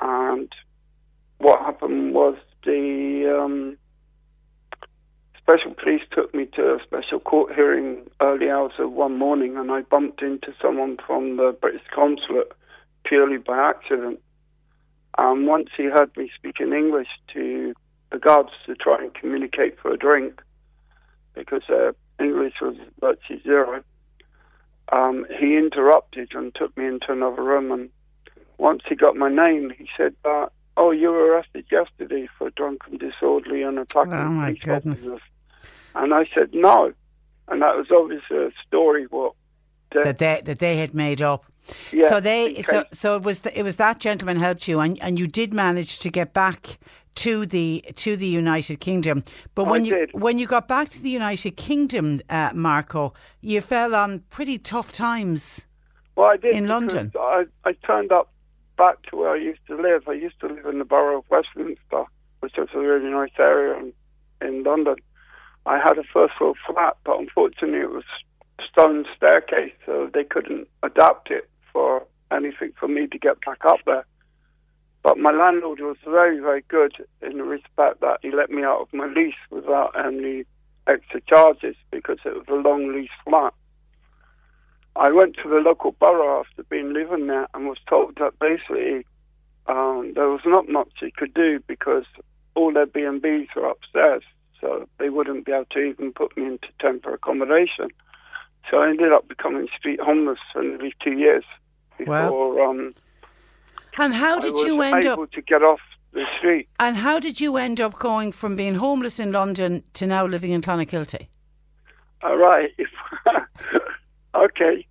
And 0.00 0.52
what 1.38 1.60
happened 1.60 2.14
was 2.14 2.36
the 2.64 3.40
um, 3.42 3.78
special 5.50 5.74
police 5.74 6.02
took 6.12 6.32
me 6.34 6.46
to 6.54 6.74
a 6.74 6.78
special 6.84 7.18
court 7.18 7.52
hearing 7.54 8.08
early 8.20 8.48
hours 8.48 8.72
of 8.78 8.92
one 8.92 9.18
morning, 9.18 9.56
and 9.56 9.70
I 9.72 9.80
bumped 9.80 10.22
into 10.22 10.54
someone 10.62 10.96
from 11.04 11.38
the 11.38 11.56
British 11.60 11.82
consulate 11.92 12.52
purely 13.04 13.38
by 13.38 13.58
accident. 13.58 14.20
And 15.18 15.46
once 15.48 15.70
he 15.76 15.84
heard 15.84 16.16
me 16.16 16.30
speaking 16.36 16.72
English 16.72 17.08
to 17.34 17.74
the 18.12 18.18
guards 18.18 18.50
to 18.66 18.76
try 18.76 18.98
and 18.98 19.12
communicate 19.12 19.78
for 19.80 19.92
a 19.92 19.96
drink, 19.96 20.40
because 21.34 21.62
uh, 21.68 21.92
English 22.20 22.54
was 22.62 22.76
virtually 23.00 23.42
zero, 23.42 23.82
um, 24.92 25.26
he 25.40 25.56
interrupted 25.56 26.30
and 26.32 26.54
took 26.54 26.76
me 26.76 26.86
into 26.86 27.10
another 27.10 27.42
room. 27.42 27.72
And 27.72 27.90
once 28.58 28.82
he 28.88 28.94
got 28.94 29.16
my 29.16 29.28
name, 29.28 29.72
he 29.76 29.88
said, 29.96 30.14
uh, 30.24 30.46
"Oh, 30.76 30.92
you 30.92 31.08
were 31.08 31.32
arrested 31.32 31.66
yesterday 31.72 32.28
for 32.38 32.50
drunken, 32.50 32.98
disorderly, 32.98 33.62
and 33.62 33.80
attacking 33.80 34.12
Oh, 34.12 34.30
my 34.30 34.52
goodness. 34.52 35.06
officers." 35.08 35.20
And 35.94 36.14
I 36.14 36.28
said, 36.34 36.50
"No," 36.52 36.92
and 37.48 37.62
that 37.62 37.76
was 37.76 37.86
obviously 37.90 38.36
a 38.36 38.50
story 38.66 39.06
what 39.10 39.34
that 39.90 40.18
they 40.18 40.40
that 40.44 40.58
they 40.58 40.76
had 40.76 40.94
made 40.94 41.20
up. 41.22 41.44
Yeah, 41.92 42.08
so 42.08 42.20
they 42.20 42.62
so 42.62 42.84
so 42.92 43.16
it 43.16 43.22
was 43.22 43.40
the, 43.40 43.58
it 43.58 43.62
was 43.62 43.76
that 43.76 43.98
gentleman 43.98 44.38
helped 44.38 44.66
you 44.66 44.80
and 44.80 45.00
and 45.02 45.18
you 45.18 45.26
did 45.26 45.52
manage 45.52 45.98
to 46.00 46.10
get 46.10 46.32
back 46.32 46.78
to 47.16 47.46
the 47.46 47.84
to 47.96 48.16
the 48.16 48.26
United 48.26 48.80
Kingdom. 48.80 49.24
But 49.54 49.64
when 49.66 49.82
I 49.82 49.84
you 49.84 49.94
did. 49.94 50.10
when 50.12 50.38
you 50.38 50.46
got 50.46 50.68
back 50.68 50.90
to 50.90 51.02
the 51.02 51.10
United 51.10 51.56
Kingdom, 51.56 52.20
uh, 52.28 52.50
Marco, 52.54 53.12
you 53.40 53.60
fell 53.60 53.94
on 53.94 54.20
pretty 54.30 54.58
tough 54.58 54.92
times. 54.92 55.66
Well, 56.16 56.28
I 56.28 56.36
did 56.36 56.54
in 56.54 56.68
London? 56.68 57.12
I, 57.18 57.44
I 57.64 57.72
turned 57.72 58.12
up 58.12 58.32
back 58.76 59.02
to 59.10 59.16
where 59.16 59.30
I 59.30 59.36
used 59.36 59.60
to 59.66 59.76
live. 59.76 60.08
I 60.08 60.12
used 60.12 60.40
to 60.40 60.46
live 60.48 60.66
in 60.66 60.78
the 60.78 60.84
borough 60.84 61.18
of 61.18 61.24
Westminster, 61.30 62.04
which 62.40 62.56
is 62.58 62.68
a 62.74 62.78
really 62.78 63.10
nice 63.10 63.30
area 63.38 63.78
in, 63.78 63.92
in 64.46 64.62
London. 64.62 64.96
I 65.66 65.78
had 65.78 65.98
a 65.98 66.04
first 66.04 66.34
floor 66.38 66.54
flat, 66.66 66.96
but 67.04 67.18
unfortunately 67.18 67.80
it 67.80 67.90
was 67.90 68.04
stone 68.70 69.04
staircase, 69.16 69.72
so 69.86 70.10
they 70.12 70.24
couldn't 70.24 70.68
adapt 70.82 71.30
it 71.30 71.48
for 71.72 72.06
anything 72.30 72.72
for 72.78 72.88
me 72.88 73.06
to 73.06 73.18
get 73.18 73.40
back 73.44 73.64
up 73.64 73.80
there. 73.86 74.04
But 75.02 75.18
my 75.18 75.30
landlord 75.30 75.80
was 75.80 75.96
very, 76.04 76.40
very 76.40 76.62
good 76.68 76.92
in 77.22 77.38
the 77.38 77.44
respect 77.44 78.00
that 78.00 78.18
he 78.22 78.30
let 78.30 78.50
me 78.50 78.62
out 78.64 78.80
of 78.82 78.92
my 78.92 79.06
lease 79.06 79.34
without 79.50 79.94
any 79.98 80.44
extra 80.86 81.20
charges 81.22 81.76
because 81.90 82.18
it 82.24 82.34
was 82.34 82.46
a 82.48 82.68
long 82.68 82.92
lease 82.94 83.08
flat. 83.24 83.54
I 84.96 85.10
went 85.12 85.36
to 85.42 85.48
the 85.48 85.56
local 85.56 85.92
borough 85.92 86.40
after 86.40 86.64
being 86.64 86.92
living 86.92 87.28
there 87.28 87.46
and 87.54 87.66
was 87.66 87.78
told 87.88 88.16
that 88.16 88.38
basically 88.38 89.06
um, 89.66 90.12
there 90.14 90.28
was 90.28 90.42
not 90.44 90.68
much 90.68 90.90
he 91.00 91.10
could 91.10 91.32
do 91.32 91.60
because 91.66 92.04
all 92.54 92.72
their 92.72 92.86
B 92.86 93.02
and 93.02 93.22
Bs 93.22 93.56
are 93.56 93.70
upstairs, 93.70 94.22
so 94.60 94.86
they 94.98 95.08
wouldn't 95.08 95.46
be 95.46 95.52
able 95.52 95.64
to 95.72 95.78
even 95.80 96.12
put 96.12 96.36
me 96.36 96.44
into 96.46 96.68
temporary 96.80 97.16
accommodation. 97.16 97.88
So 98.70 98.78
I 98.78 98.88
ended 98.90 99.12
up 99.12 99.26
becoming 99.28 99.68
street 99.76 100.00
homeless 100.00 100.38
for 100.52 100.62
nearly 100.62 100.94
two 101.02 101.12
years 101.12 101.44
Wow. 102.06 102.26
before 102.28 102.64
um, 102.68 102.94
And 103.98 104.14
how 104.14 104.36
I 104.38 104.40
did 104.40 104.52
was 104.52 104.64
you 104.66 104.80
end 104.82 105.04
able 105.06 105.24
up? 105.24 105.32
to 105.32 105.42
get 105.42 105.62
off 105.62 105.80
the 106.12 106.24
street. 106.38 106.68
And 106.78 106.96
how 106.96 107.18
did 107.20 107.40
you 107.40 107.56
end 107.56 107.80
up 107.80 107.98
going 107.98 108.32
from 108.32 108.56
being 108.56 108.74
homeless 108.76 109.18
in 109.18 109.32
London 109.32 109.82
to 109.94 110.06
now 110.06 110.26
living 110.26 110.50
in 110.52 110.60
Clonakilty? 110.60 111.28
All 112.22 112.36
right. 112.36 112.70
okay. 114.34 114.86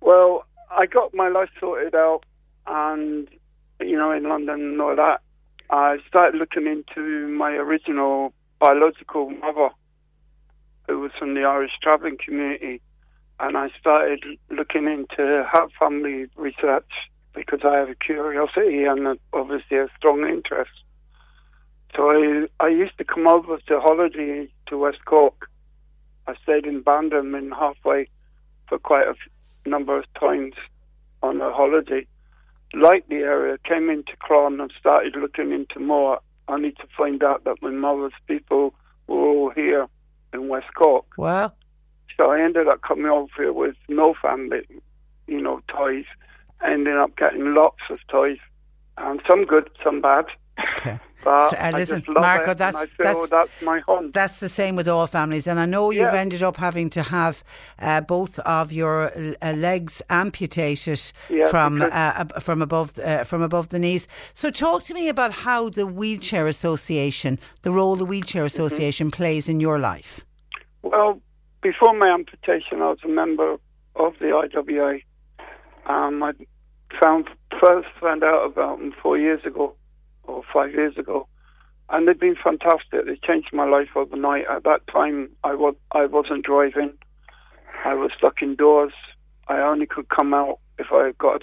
Well, 0.00 0.44
I 0.70 0.86
got 0.86 1.12
my 1.14 1.28
life 1.28 1.50
sorted 1.58 1.94
out, 1.94 2.22
and 2.66 3.28
you 3.80 3.96
know, 3.96 4.10
in 4.12 4.24
London 4.24 4.60
and 4.60 4.80
all 4.80 4.96
that. 4.96 5.20
I 5.70 5.98
started 6.08 6.38
looking 6.38 6.66
into 6.66 7.28
my 7.28 7.52
original 7.52 8.32
biological 8.60 9.30
mother, 9.30 9.70
who 10.86 11.00
was 11.00 11.10
from 11.18 11.34
the 11.34 11.42
Irish 11.42 11.72
travelling 11.82 12.18
community, 12.24 12.80
and 13.40 13.56
I 13.56 13.70
started 13.80 14.22
looking 14.50 14.84
into 14.86 15.46
her 15.50 15.66
family 15.78 16.26
research 16.36 16.90
because 17.34 17.60
I 17.64 17.76
have 17.76 17.88
a 17.88 17.94
curiosity 17.94 18.84
and 18.84 19.06
a, 19.06 19.16
obviously 19.32 19.78
a 19.78 19.88
strong 19.96 20.28
interest. 20.28 20.70
So 21.96 22.10
I, 22.10 22.46
I 22.64 22.68
used 22.68 22.96
to 22.98 23.04
come 23.04 23.26
over 23.26 23.56
to 23.58 23.80
holiday 23.80 24.48
to 24.68 24.78
West 24.78 25.04
Cork. 25.06 25.48
I 26.26 26.34
stayed 26.42 26.66
in 26.66 26.82
Bandon 26.82 27.34
in 27.34 27.50
halfway 27.50 28.08
for 28.68 28.78
quite 28.78 29.06
a 29.06 29.10
f- 29.10 29.16
number 29.66 29.98
of 29.98 30.04
times 30.18 30.54
on 31.22 31.40
a 31.40 31.52
holiday. 31.52 32.06
Liked 32.74 33.08
the 33.08 33.16
area, 33.16 33.58
came 33.64 33.90
into 33.90 34.12
Clon 34.22 34.60
and 34.60 34.72
started 34.78 35.16
looking 35.16 35.50
into 35.50 35.80
more. 35.80 36.20
I 36.50 36.58
need 36.58 36.76
to 36.78 36.86
find 36.96 37.22
out 37.22 37.44
that 37.44 37.56
my 37.62 37.70
mother's 37.70 38.12
people 38.26 38.74
were 39.06 39.16
all 39.16 39.50
here 39.50 39.86
in 40.32 40.48
West 40.48 40.72
Cork. 40.74 41.06
Well, 41.16 41.54
So 42.16 42.30
I 42.30 42.40
ended 42.42 42.68
up 42.68 42.82
coming 42.82 43.06
over 43.06 43.28
here 43.36 43.52
with 43.52 43.76
no 43.88 44.14
family, 44.20 44.66
you 45.26 45.40
know, 45.40 45.60
toys. 45.68 46.04
Ended 46.62 46.96
up 46.96 47.16
getting 47.16 47.54
lots 47.54 47.80
of 47.90 47.98
toys, 48.08 48.38
and 48.98 49.22
some 49.28 49.46
good, 49.46 49.70
some 49.82 50.00
bad. 50.02 50.26
Okay. 50.78 50.98
But 51.22 51.50
So, 51.50 51.56
uh, 51.58 51.70
listen, 51.74 52.02
Marco, 52.08 52.54
that's- 52.54 52.82
and 52.82 52.90
I 52.98 53.12
feel 53.12 53.26
that's- 53.26 53.28
that's, 53.28 53.62
my 53.62 53.80
home. 53.80 54.10
That's 54.10 54.40
the 54.40 54.48
same 54.48 54.74
with 54.74 54.88
all 54.88 55.06
families, 55.06 55.46
and 55.46 55.60
I 55.60 55.66
know 55.66 55.90
you've 55.90 56.14
Yeah. 56.14 56.24
ended 56.24 56.42
up 56.42 56.56
having 56.56 56.88
to 56.90 57.02
have 57.02 57.44
uh, 57.78 58.00
both 58.00 58.38
of 58.38 58.72
your 58.72 59.12
uh, 59.42 59.52
legs 59.52 60.00
amputated 60.08 61.00
Yeah, 61.28 61.48
from 61.50 61.82
uh, 61.82 62.24
from 62.40 62.62
above 62.62 62.98
uh, 62.98 63.24
from 63.24 63.42
above 63.42 63.68
the 63.68 63.78
knees. 63.78 64.08
So, 64.32 64.48
talk 64.50 64.82
to 64.84 64.94
me 64.94 65.10
about 65.10 65.32
how 65.46 65.68
the 65.68 65.86
wheelchair 65.86 66.46
association, 66.46 67.38
the 67.62 67.70
role 67.70 67.96
the 67.96 68.06
wheelchair 68.06 68.44
Mm-hmm. 68.44 68.62
association 68.62 69.10
plays 69.10 69.46
in 69.48 69.60
your 69.60 69.78
life. 69.78 70.24
Well, 70.82 71.20
before 71.60 71.92
my 72.02 72.08
amputation, 72.08 72.80
I 72.80 72.88
was 72.94 72.98
a 73.04 73.08
member 73.08 73.56
of 73.96 74.14
the 74.20 74.28
IWA. 74.42 75.00
Um, 75.86 76.22
I 76.22 76.32
found 76.98 77.28
first 77.62 77.88
found 78.00 78.22
out 78.24 78.46
about 78.46 78.78
them 78.78 78.92
four 79.02 79.18
years 79.18 79.44
ago, 79.44 79.74
or 80.30 80.42
five 80.52 80.72
years 80.72 80.96
ago, 80.96 81.26
and 81.90 82.06
they've 82.06 82.18
been 82.18 82.36
fantastic. 82.42 83.06
They 83.06 83.18
changed 83.26 83.52
my 83.52 83.68
life 83.68 83.88
overnight. 83.96 84.44
At 84.48 84.64
that 84.64 84.86
time, 84.86 85.30
I 85.44 85.54
was 85.54 85.74
I 85.92 86.06
wasn't 86.06 86.44
driving. 86.44 86.92
I 87.84 87.94
was 87.94 88.10
stuck 88.16 88.42
indoors. 88.42 88.92
I 89.48 89.60
only 89.60 89.86
could 89.86 90.08
come 90.08 90.32
out 90.32 90.58
if 90.78 90.86
I 90.92 91.12
got 91.18 91.42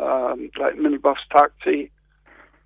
um, 0.00 0.50
like 0.58 0.74
minibus 0.74 1.16
taxi. 1.30 1.90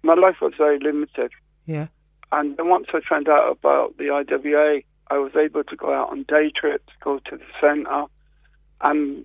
My 0.02 0.14
life 0.14 0.36
was 0.40 0.52
very 0.58 0.78
limited. 0.80 1.30
Yeah. 1.66 1.88
And 2.32 2.56
then 2.56 2.68
once 2.68 2.86
I 2.92 3.00
found 3.08 3.28
out 3.28 3.50
about 3.50 3.96
the 3.98 4.10
IWA, 4.10 4.80
I 5.08 5.18
was 5.18 5.32
able 5.36 5.62
to 5.64 5.76
go 5.76 5.92
out 5.92 6.10
on 6.10 6.24
day 6.24 6.50
trips, 6.54 6.92
go 7.02 7.20
to 7.30 7.36
the 7.36 7.44
centre, 7.60 8.04
and 8.82 9.24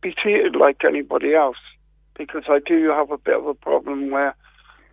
be 0.00 0.14
treated 0.14 0.54
like 0.54 0.82
anybody 0.84 1.34
else. 1.34 1.56
Because 2.16 2.44
I 2.48 2.60
do 2.64 2.90
have 2.90 3.10
a 3.10 3.18
bit 3.18 3.36
of 3.36 3.46
a 3.46 3.54
problem 3.54 4.10
where 4.10 4.34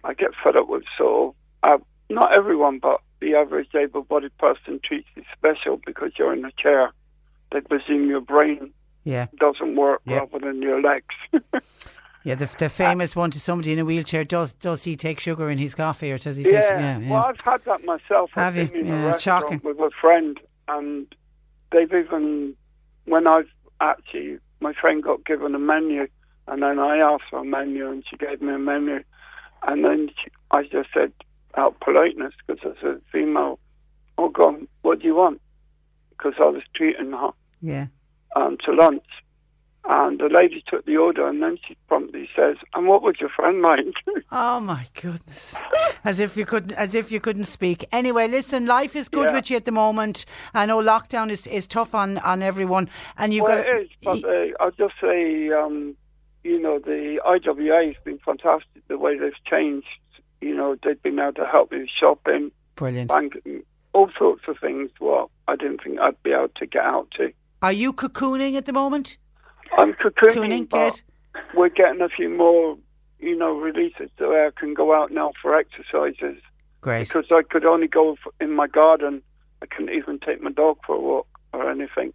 I 0.05 0.13
get 0.13 0.31
fed 0.43 0.55
up 0.55 0.69
with 0.69 0.83
sort 0.97 1.35
of, 1.63 1.81
uh, 1.81 1.83
not 2.09 2.37
everyone, 2.37 2.79
but 2.79 3.01
the 3.19 3.33
average 3.35 3.69
able 3.75 4.03
bodied 4.03 4.37
person 4.37 4.79
treats 4.83 5.07
you 5.15 5.23
special 5.35 5.79
because 5.85 6.11
you're 6.17 6.33
in 6.33 6.45
a 6.45 6.51
chair. 6.61 6.91
They 7.51 7.61
presume 7.61 8.07
your 8.07 8.21
brain 8.21 8.71
Yeah, 9.03 9.27
doesn't 9.39 9.75
work 9.75 10.01
Yeah. 10.05 10.19
rather 10.19 10.39
than 10.39 10.61
your 10.61 10.81
legs. 10.81 11.15
yeah. 12.23 12.35
The, 12.35 12.49
the 12.57 12.69
famous 12.69 13.15
one 13.15 13.31
to 13.31 13.39
somebody 13.39 13.73
in 13.73 13.79
a 13.79 13.85
wheelchair: 13.85 14.23
does 14.23 14.51
does 14.53 14.83
he 14.83 14.95
take 14.95 15.19
sugar 15.19 15.49
in 15.49 15.57
his 15.57 15.73
coffee, 15.75 16.11
or 16.11 16.17
does 16.17 16.37
he? 16.37 16.43
Take, 16.43 16.53
Yeah. 16.53 16.79
yeah, 16.79 16.99
yeah. 16.99 17.11
Well, 17.11 17.23
I've 17.25 17.41
had 17.41 17.63
that 17.65 17.83
myself. 17.83 18.31
Have 18.35 18.57
I've 18.57 18.75
you? 18.75 18.83
Yeah, 18.85 19.11
it's 19.11 19.21
shocking. 19.21 19.61
with 19.63 19.79
a 19.79 19.91
friend, 20.01 20.39
and 20.67 21.07
they've 21.71 21.91
even 21.93 22.55
when 23.05 23.25
I've 23.27 23.49
actually 23.81 24.37
my 24.59 24.73
friend 24.73 25.01
got 25.03 25.25
given 25.25 25.55
a 25.55 25.59
menu, 25.59 26.07
and 26.47 26.61
then 26.61 26.79
I 26.79 26.97
asked 26.97 27.25
for 27.29 27.39
a 27.39 27.45
menu, 27.45 27.89
and 27.89 28.03
she 28.09 28.17
gave 28.17 28.41
me 28.41 28.53
a 28.53 28.59
menu, 28.59 29.03
and 29.67 29.83
then 29.83 30.09
she, 30.23 30.31
I 30.51 30.63
just 30.63 30.89
said 30.93 31.11
out 31.57 31.79
politeness 31.79 32.33
because 32.45 32.61
I 32.63 32.81
said 32.81 33.01
female, 33.11 33.59
oh 34.17 34.29
God, 34.29 34.67
what 34.81 34.99
do 34.99 35.07
you 35.07 35.15
want? 35.15 35.41
Because 36.09 36.33
I 36.39 36.45
was 36.45 36.63
treating 36.75 37.11
her 37.11 37.31
yeah. 37.61 37.87
um, 38.35 38.57
to 38.65 38.71
lunch. 38.73 39.03
And 39.87 40.19
the 40.19 40.29
lady 40.29 40.63
took 40.67 40.83
the 40.87 40.97
order, 40.97 41.27
and 41.27 41.43
then 41.43 41.59
she 41.67 41.77
promptly 41.87 42.27
says, 42.35 42.55
"And 42.73 42.87
what 42.87 43.03
would 43.03 43.19
your 43.19 43.29
friend 43.29 43.61
mind?" 43.61 43.93
Oh 44.31 44.59
my 44.59 44.87
goodness! 44.99 45.55
As 46.03 46.19
if 46.19 46.35
you 46.35 46.43
couldn't, 46.43 46.71
as 46.71 46.95
if 46.95 47.11
you 47.11 47.19
couldn't 47.19 47.43
speak. 47.43 47.85
Anyway, 47.91 48.27
listen, 48.27 48.65
life 48.65 48.95
is 48.95 49.09
good 49.09 49.29
Yeah. 49.29 49.35
with 49.35 49.51
you 49.51 49.57
at 49.57 49.65
the 49.65 49.71
moment. 49.71 50.25
I 50.55 50.65
know 50.65 50.81
lockdown 50.81 51.29
is, 51.29 51.45
is 51.45 51.67
tough 51.67 51.93
on, 51.93 52.17
on 52.17 52.41
everyone, 52.41 52.89
and 53.15 53.31
you've 53.31 53.43
well, 53.43 53.57
got. 53.57 53.67
it 53.67 53.81
is, 53.83 53.89
but 54.03 54.23
uh, 54.25 54.45
I'll 54.59 54.71
just 54.71 54.95
say, 54.99 55.51
um, 55.51 55.95
you 56.45 56.59
know, 56.59 56.77
the 56.77 57.19
IWA 57.25 57.87
has 57.87 57.95
been 58.03 58.19
fantastic. 58.19 58.87
The 58.87 58.99
way 58.99 59.17
they've 59.17 59.33
changed, 59.49 59.87
you 60.41 60.55
know, 60.55 60.77
they've 60.83 61.01
been 61.01 61.17
able 61.17 61.33
to 61.33 61.45
help 61.45 61.71
me 61.71 61.79
with 61.79 61.89
shopping, 61.99 62.51
brilliant. 62.75 63.09
banking, 63.09 63.63
all 63.93 64.11
sorts 64.17 64.43
of 64.47 64.57
things. 64.61 64.91
Well, 65.01 65.31
I 65.47 65.55
didn't 65.55 65.83
think 65.83 65.99
I'd 65.99 66.21
be 66.21 66.31
able 66.31 66.49
to 66.57 66.67
get 66.67 66.83
out 66.83 67.09
to. 67.17 67.33
Are 67.63 67.71
you 67.71 67.93
cocooning 67.93 68.55
at 68.55 68.65
the 68.65 68.73
moment? 68.73 69.17
I'm 69.75 69.93
cocooning, 69.93 70.35
Cocooning, 70.35 70.69
but 70.69 71.01
good. 71.33 71.43
we're 71.55 71.69
getting 71.69 72.01
a 72.01 72.09
few 72.09 72.29
more, 72.29 72.77
you 73.19 73.35
know, 73.35 73.57
releases 73.57 74.11
so 74.19 74.31
I 74.31 74.51
can 74.55 74.75
go 74.75 74.93
out 74.93 75.11
now 75.11 75.31
for 75.41 75.57
exercises. 75.57 76.39
Great. 76.81 77.07
Because 77.07 77.25
I 77.31 77.41
could 77.41 77.65
only 77.65 77.87
go 77.87 78.17
in 78.39 78.51
my 78.51 78.67
garden. 78.67 79.23
I 79.63 79.65
couldn't 79.65 79.95
even 79.95 80.19
take 80.19 80.43
my 80.43 80.51
dog 80.51 80.77
for 80.85 80.95
a 80.95 80.99
walk 80.99 81.27
or 81.53 81.71
anything. 81.71 82.13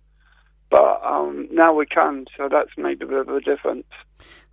But 0.70 1.00
um, 1.04 1.48
now 1.50 1.74
we 1.74 1.86
can, 1.86 2.26
so 2.36 2.48
that's 2.48 2.70
made 2.76 3.02
a 3.02 3.06
bit 3.06 3.18
of 3.18 3.28
a 3.28 3.40
difference. 3.40 3.86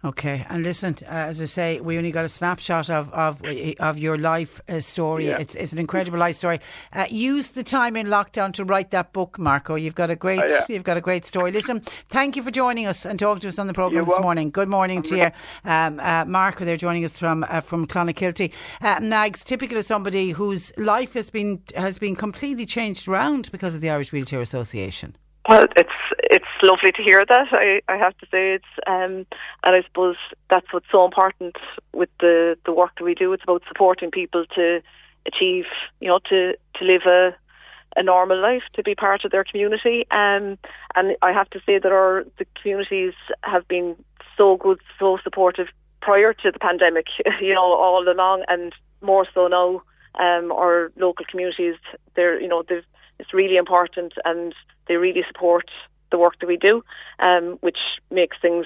Okay, 0.06 0.46
and 0.48 0.64
listen, 0.64 0.96
uh, 1.04 1.10
as 1.10 1.42
I 1.42 1.46
say, 1.46 1.82
we 1.82 1.98
only 1.98 2.12
got 2.12 2.24
a 2.24 2.30
snapshot 2.30 2.90
of 2.90 3.12
of, 3.14 3.42
of 3.80 3.98
your 3.98 4.16
life 4.16 4.62
uh, 4.70 4.80
story. 4.80 5.28
Yeah. 5.28 5.40
It's, 5.40 5.56
it's 5.56 5.74
an 5.74 5.80
incredible 5.80 6.20
life 6.20 6.36
story. 6.36 6.60
Uh, 6.94 7.06
use 7.10 7.50
the 7.50 7.64
time 7.64 7.96
in 7.96 8.08
lockdown 8.08 8.54
to 8.54 8.64
write 8.64 8.92
that 8.92 9.12
book, 9.12 9.40
Marco. 9.40 9.74
You've 9.74 9.96
got 9.96 10.12
a 10.12 10.16
great, 10.16 10.44
oh, 10.44 10.48
yeah. 10.48 10.66
you've 10.70 10.84
got 10.84 10.98
a 10.98 11.02
great 11.02 11.26
story. 11.26 11.52
Listen, 11.52 11.82
thank 12.10 12.36
you 12.36 12.44
for 12.44 12.52
joining 12.52 12.86
us 12.86 13.06
and 13.06 13.20
talking 13.20 13.42
to 13.42 13.48
us 13.48 13.58
on 13.58 13.66
the 13.66 13.74
program 13.74 14.06
this 14.06 14.20
morning. 14.20 14.52
Good 14.52 14.70
morning 14.70 15.00
I'm 15.00 15.04
to 15.04 15.18
you, 15.18 15.32
um, 15.66 16.00
uh, 16.00 16.26
Marco. 16.26 16.64
They're 16.64 16.78
joining 16.78 17.04
us 17.04 17.18
from 17.18 17.44
uh, 17.50 17.62
from 17.62 17.88
Clonakilty. 17.88 18.54
Uh, 18.82 19.00
Mags, 19.02 19.44
typical 19.44 19.80
of 19.80 19.84
somebody 19.86 20.30
whose 20.30 20.72
life 20.78 21.14
has 21.14 21.32
been 21.32 21.62
has 21.76 21.98
been 21.98 22.16
completely 22.16 22.68
changed 22.68 23.08
around 23.08 23.52
because 23.52 23.74
of 23.74 23.82
the 23.82 23.90
Irish 23.90 24.12
Wheelchair 24.12 24.42
Association. 24.42 25.16
Well, 25.48 25.66
it's 25.78 25.90
it's 26.24 26.46
lovely 26.62 26.92
to 26.92 27.02
hear 27.04 27.26
that. 27.26 27.48
I, 27.52 27.82
I 27.88 27.96
have 27.98 28.18
to 28.18 28.26
say 28.30 28.54
it's 28.56 28.74
um, 28.86 29.26
and 29.64 29.76
I 29.76 29.82
suppose 29.84 30.18
that's 30.50 30.72
what's 30.74 30.92
so 30.92 31.06
important 31.06 31.56
with 31.94 32.10
the 32.20 32.58
the 32.66 32.74
work 32.74 32.92
that 32.98 33.06
we 33.06 33.16
do. 33.16 33.32
It's 33.32 33.44
about 33.44 33.64
supporting 33.68 34.12
people 34.12 34.46
to 34.56 34.82
achieve, 35.26 35.66
you 36.02 36.10
know, 36.10 36.20
to 36.30 36.54
to 36.76 36.86
live 36.86 37.04
a 37.06 37.34
a 37.96 38.04
normal 38.04 38.40
life, 38.42 38.64
to 38.74 38.84
be 38.84 38.94
part 38.94 39.24
of 39.24 39.32
their 39.32 39.46
community. 39.46 40.06
Um, 40.12 40.58
and 40.96 41.16
I 41.22 41.32
have 41.32 41.50
to 41.52 41.62
say 41.66 41.80
that 41.80 41.92
our 41.94 42.26
the 42.38 42.46
communities 42.62 43.14
have 43.44 43.66
been 43.70 43.96
so 44.36 44.58
good, 44.58 44.80
so 45.00 45.18
supportive 45.24 45.68
prior 46.02 46.34
to 46.34 46.52
the 46.52 46.60
pandemic, 46.60 47.06
you 47.42 47.54
know, 47.54 47.74
all 47.74 48.04
along, 48.08 48.44
and 48.50 48.74
more 49.02 49.26
so 49.34 49.48
now. 49.48 49.82
Um, 50.20 50.52
our 50.52 50.92
local 50.98 51.26
communities, 51.30 51.76
they're 52.16 52.42
you 52.42 52.50
know 52.50 52.64
they've 52.68 52.84
it's 53.20 53.34
really 53.34 53.56
important 53.58 54.14
and 54.26 54.54
they 54.88 54.96
really 54.96 55.24
support 55.28 55.70
the 56.12 56.18
work 56.18 56.40
that 56.40 56.48
we 56.48 56.58
do, 56.58 56.84
um, 57.26 57.58
which 57.62 57.78
makes 58.12 58.38
things 58.42 58.66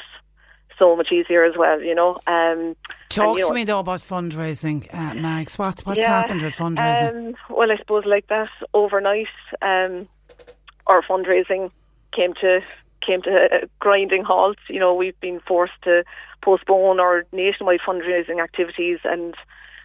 so 0.78 0.96
much 0.96 1.12
easier 1.12 1.44
as 1.44 1.56
well, 1.58 1.82
you 1.82 1.96
know. 1.96 2.18
Um, 2.28 2.76
Talk 3.10 3.38
and, 3.38 3.38
to 3.38 3.50
know, 3.50 3.52
me 3.52 3.64
though 3.64 3.80
about 3.80 4.00
fundraising, 4.00 4.92
uh, 4.94 5.14
Mags. 5.14 5.60
What, 5.60 5.82
what's 5.82 6.00
yeah, 6.00 6.22
happened 6.22 6.42
with 6.42 6.56
fundraising? 6.56 7.28
Um, 7.30 7.36
well, 7.50 7.72
I 7.72 7.78
suppose 7.78 8.06
like 8.06 8.28
that 8.28 8.50
overnight, 8.74 9.28
um, 9.62 10.08
our 10.88 11.02
fundraising 11.04 11.72
came 12.16 12.34
to 12.42 12.62
came 13.06 13.22
to 13.24 13.30
a 13.30 13.68
grinding 13.80 14.24
halt. 14.24 14.58
You 14.70 14.80
know, 14.80 14.94
we've 14.94 15.20
been 15.20 15.40
forced 15.48 15.82
to 15.84 16.04
postpone 16.42 17.00
our 17.00 17.26
nationwide 17.32 17.82
fundraising 17.88 18.42
activities 18.42 19.00
and 19.04 19.36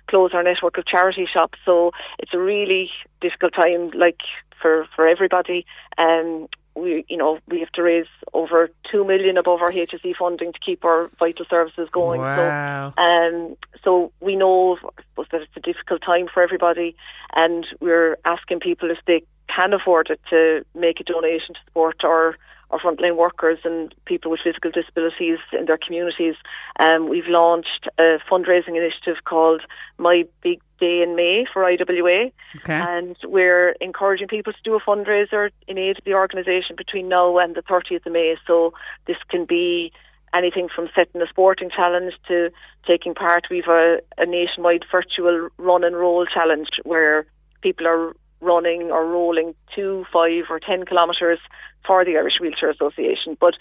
close 0.09 0.31
our 0.35 0.43
network 0.43 0.79
of 0.79 0.87
charity 0.87 1.27
shops. 1.31 1.59
So 1.65 1.93
it's 2.19 2.33
a 2.33 2.39
really 2.39 2.91
difficult 3.21 3.55
time, 3.55 3.91
like 3.91 4.21
for 4.61 4.87
for 4.95 5.07
everybody. 5.07 5.67
Um, 5.99 6.49
we, 6.75 7.05
you 7.09 7.17
know, 7.17 7.39
we 7.49 7.61
have 7.61 7.73
to 7.73 7.83
raise 7.83 8.07
over 8.35 8.71
two 8.91 9.05
million 9.05 9.39
above 9.39 9.61
our 9.63 9.73
HSE 9.73 10.15
funding 10.17 10.53
to 10.53 10.59
keep 10.59 10.85
our 10.85 11.11
vital 11.19 11.47
services 11.49 11.89
going. 11.91 12.21
Wow. 12.21 12.93
So, 12.97 13.03
um, 13.03 13.57
so 13.83 14.13
we 14.21 14.37
know 14.37 14.77
that 15.17 15.41
it's 15.41 15.57
a 15.57 15.61
difficult 15.61 16.03
time 16.03 16.27
for 16.33 16.43
everybody, 16.43 16.95
and 17.35 17.67
we're 17.81 18.19
asking 18.27 18.61
people 18.61 18.91
if 18.91 18.99
they 19.07 19.23
can 19.49 19.73
afford 19.73 20.11
it 20.11 20.21
to 20.31 20.65
make 20.79 21.01
a 21.01 21.05
donation 21.05 21.55
to 21.55 21.61
support 21.67 22.05
our 22.05 22.37
our 22.71 22.81
frontline 22.81 23.17
workers 23.17 23.59
and 23.65 23.95
people 24.07 24.31
with 24.31 24.41
physical 24.43 24.71
disabilities 24.71 25.39
in 25.53 25.67
their 25.67 25.79
communities. 25.79 26.35
Um, 26.81 27.09
we've 27.09 27.29
launched 27.29 27.89
a 27.99 28.19
fundraising 28.31 28.77
initiative 28.77 29.25
called 29.25 29.63
My 29.99 30.25
Big 30.43 30.61
Day 30.81 31.03
in 31.03 31.15
May 31.17 31.47
for 31.53 31.65
IWA, 31.65 32.31
okay. 32.57 32.75
and 32.75 33.17
we're 33.25 33.71
encouraging 33.81 34.29
people 34.29 34.53
to 34.53 34.59
do 34.65 34.75
a 34.75 34.81
fundraiser 34.81 35.51
in 35.69 35.79
aid 35.79 35.99
of 35.99 36.05
the 36.05 36.15
organisation 36.15 36.77
between 36.77 37.09
now 37.09 37.39
and 37.39 37.55
the 37.55 37.63
30th 37.63 38.05
of 38.05 38.13
May. 38.13 38.37
So 38.47 38.75
this 39.07 39.17
can 39.31 39.45
be 39.45 39.93
anything 40.35 40.69
from 40.75 40.89
setting 40.95 41.23
a 41.23 41.27
sporting 41.29 41.71
challenge 41.71 42.15
to 42.29 42.51
taking 42.87 43.15
part. 43.15 43.47
We've 43.51 43.67
a, 43.69 43.99
a 44.19 44.27
nationwide 44.27 44.85
virtual 44.91 45.49
run 45.57 45.85
and 45.85 45.97
roll 45.97 46.27
challenge 46.27 46.69
where 46.85 47.27
people 47.63 47.87
are 47.87 48.15
running 48.41 48.91
or 48.91 49.07
rolling 49.07 49.55
two, 49.75 50.05
five, 50.13 50.45
or 50.51 50.61
ten 50.61 50.85
kilometres 50.85 51.39
for 51.87 52.05
the 52.05 52.17
Irish 52.17 52.35
Wheelchair 52.41 52.71
Association. 52.71 53.37
But 53.39 53.55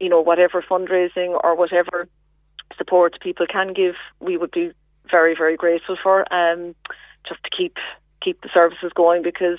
you 0.00 0.08
know, 0.08 0.20
whatever 0.20 0.62
fundraising 0.62 1.38
or 1.42 1.56
whatever 1.56 2.08
support 2.76 3.18
people 3.20 3.46
can 3.46 3.72
give, 3.72 3.94
we 4.20 4.36
would 4.36 4.50
be 4.50 4.72
very, 5.10 5.34
very 5.36 5.56
grateful 5.56 5.96
for. 6.02 6.32
Um, 6.32 6.74
just 7.28 7.42
to 7.44 7.50
keep 7.56 7.76
keep 8.22 8.40
the 8.42 8.48
services 8.52 8.92
going 8.94 9.22
because 9.22 9.58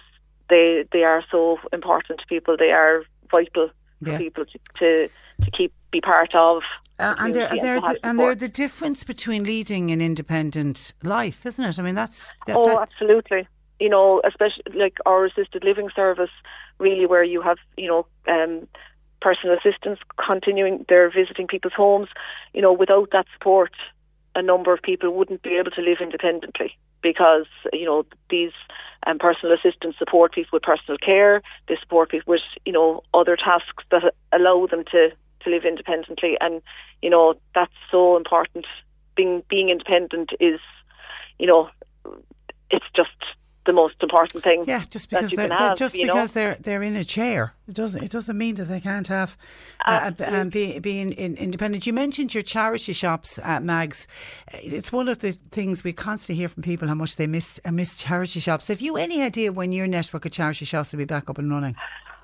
they 0.50 0.86
they 0.92 1.04
are 1.04 1.24
so 1.32 1.58
important 1.74 2.20
to 2.20 2.26
people. 2.28 2.56
They 2.58 2.72
are 2.72 3.04
vital 3.30 3.70
yeah. 4.02 4.14
for 4.14 4.18
people 4.18 4.46
to, 4.46 4.60
to 4.80 5.10
to 5.44 5.52
keep 5.52 5.74
be 5.92 6.02
part 6.02 6.34
of. 6.36 6.64
Uh, 7.00 7.14
and 7.20 7.36
they're, 7.36 7.56
they're 7.62 7.80
the, 7.80 8.00
and 8.04 8.20
they're 8.20 8.34
the 8.34 8.48
difference 8.48 9.04
between 9.04 9.44
leading 9.44 9.92
an 9.92 10.02
independent 10.02 10.94
life, 11.04 11.46
isn't 11.46 11.64
it? 11.64 11.78
I 11.78 11.84
mean, 11.84 11.94
that's 11.94 12.34
that, 12.48 12.58
oh, 12.58 12.66
that, 12.66 12.80
absolutely 12.82 13.48
you 13.80 13.90
know, 13.90 14.22
especially 14.26 14.64
like 14.74 14.98
our 15.06 15.26
assisted 15.26 15.64
living 15.64 15.90
service, 15.96 16.32
really 16.80 17.06
where 17.06 17.24
you 17.24 17.42
have, 17.42 17.58
you 17.78 17.88
know, 17.88 18.06
um, 18.28 18.68
personal 19.22 19.58
assistants 19.58 20.02
continuing, 20.26 20.86
they're 20.90 21.10
visiting 21.10 21.48
people's 21.48 21.74
homes. 21.74 22.10
You 22.54 22.62
know, 22.62 22.74
without 22.74 23.10
that 23.12 23.26
support, 23.34 23.72
a 24.36 24.42
number 24.42 24.74
of 24.74 24.82
people 24.82 25.14
wouldn't 25.14 25.42
be 25.42 25.58
able 25.58 25.72
to 25.72 25.82
live 25.82 25.98
independently 26.02 26.78
because, 27.02 27.46
you 27.74 27.86
know, 27.86 28.06
these 28.30 28.52
um, 29.06 29.18
personal 29.20 29.56
assistants 29.56 29.98
support 29.98 30.34
people 30.34 30.50
with 30.54 30.64
personal 30.64 30.98
care, 30.98 31.42
they 31.68 31.78
support 31.82 32.10
people 32.10 32.34
with, 32.34 32.42
you 32.66 32.72
know, 32.72 33.04
other 33.14 33.36
tasks 33.36 33.84
that 33.92 34.14
allow 34.32 34.68
them 34.68 34.84
to, 34.92 35.10
to 35.42 35.50
live 35.50 35.66
independently. 35.66 36.38
And, 36.42 36.62
you 37.02 37.10
know, 37.10 37.36
that's 37.56 37.74
so 37.92 38.18
important. 38.18 38.66
Being, 39.16 39.44
being 39.50 39.70
independent 39.70 40.32
is, 40.40 40.60
you 41.40 41.48
know, 41.48 41.70
it's 42.70 42.86
just 42.96 43.10
the 43.68 43.74
most 43.74 43.96
important 44.02 44.44
thing. 44.44 44.64
Yeah, 44.68 44.84
just 44.90 45.12
because 45.12 45.32
they're, 45.32 45.50
have, 45.50 45.78
just 45.78 45.94
because 45.94 46.08
know? 46.08 46.26
they're 46.26 46.56
they're 46.60 46.82
in 46.82 46.96
a 46.96 47.04
chair, 47.04 47.54
it 47.68 47.76
doesn't 47.76 48.02
it 48.02 48.10
doesn't 48.10 48.36
mean 48.36 48.56
that 48.56 48.66
they 48.66 48.80
can't 48.80 49.08
have 49.10 49.38
uh, 49.86 50.12
um, 50.26 50.50
be 50.50 50.80
being 50.80 51.12
in, 51.12 51.36
independent. 51.36 51.86
You 51.86 51.94
mentioned 51.94 52.34
your 52.34 52.42
charity 52.42 52.94
shops, 52.94 53.40
uh, 53.44 53.60
Mags. 53.60 54.08
It's 54.54 54.92
one 54.92 55.08
of 55.08 55.20
the 55.20 55.34
things 55.52 55.84
we 55.84 55.94
constantly 55.94 56.40
hear 56.40 56.48
from 56.48 56.64
people 56.64 56.88
how 56.88 56.96
much 56.96 57.18
they 57.18 57.28
miss 57.28 57.60
uh, 57.66 57.72
miss 57.72 57.98
charity 57.98 58.40
shops. 58.40 58.70
Have 58.70 58.82
you 58.82 58.98
any 58.98 59.22
idea 59.22 59.52
when 59.52 59.72
your 59.72 59.86
network 59.86 60.26
of 60.26 60.32
charity 60.32 60.66
shops 60.66 60.92
will 60.92 61.00
be 61.00 61.06
back 61.06 61.30
up 61.30 61.38
and 61.38 61.52
running? 61.52 61.76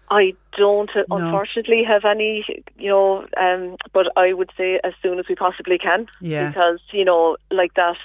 I 0.09 0.33
don't 0.57 0.89
uh, 0.95 1.03
no. 1.09 1.17
unfortunately 1.17 1.83
have 1.87 2.05
any, 2.05 2.45
you 2.77 2.89
know, 2.89 3.25
um, 3.37 3.77
but 3.93 4.07
I 4.15 4.33
would 4.33 4.51
say 4.55 4.79
as 4.83 4.93
soon 5.01 5.17
as 5.19 5.25
we 5.27 5.35
possibly 5.35 5.77
can. 5.77 6.07
Yeah. 6.21 6.49
Because, 6.49 6.79
you 6.91 7.03
know, 7.03 7.37
like 7.49 7.73
that, 7.75 7.97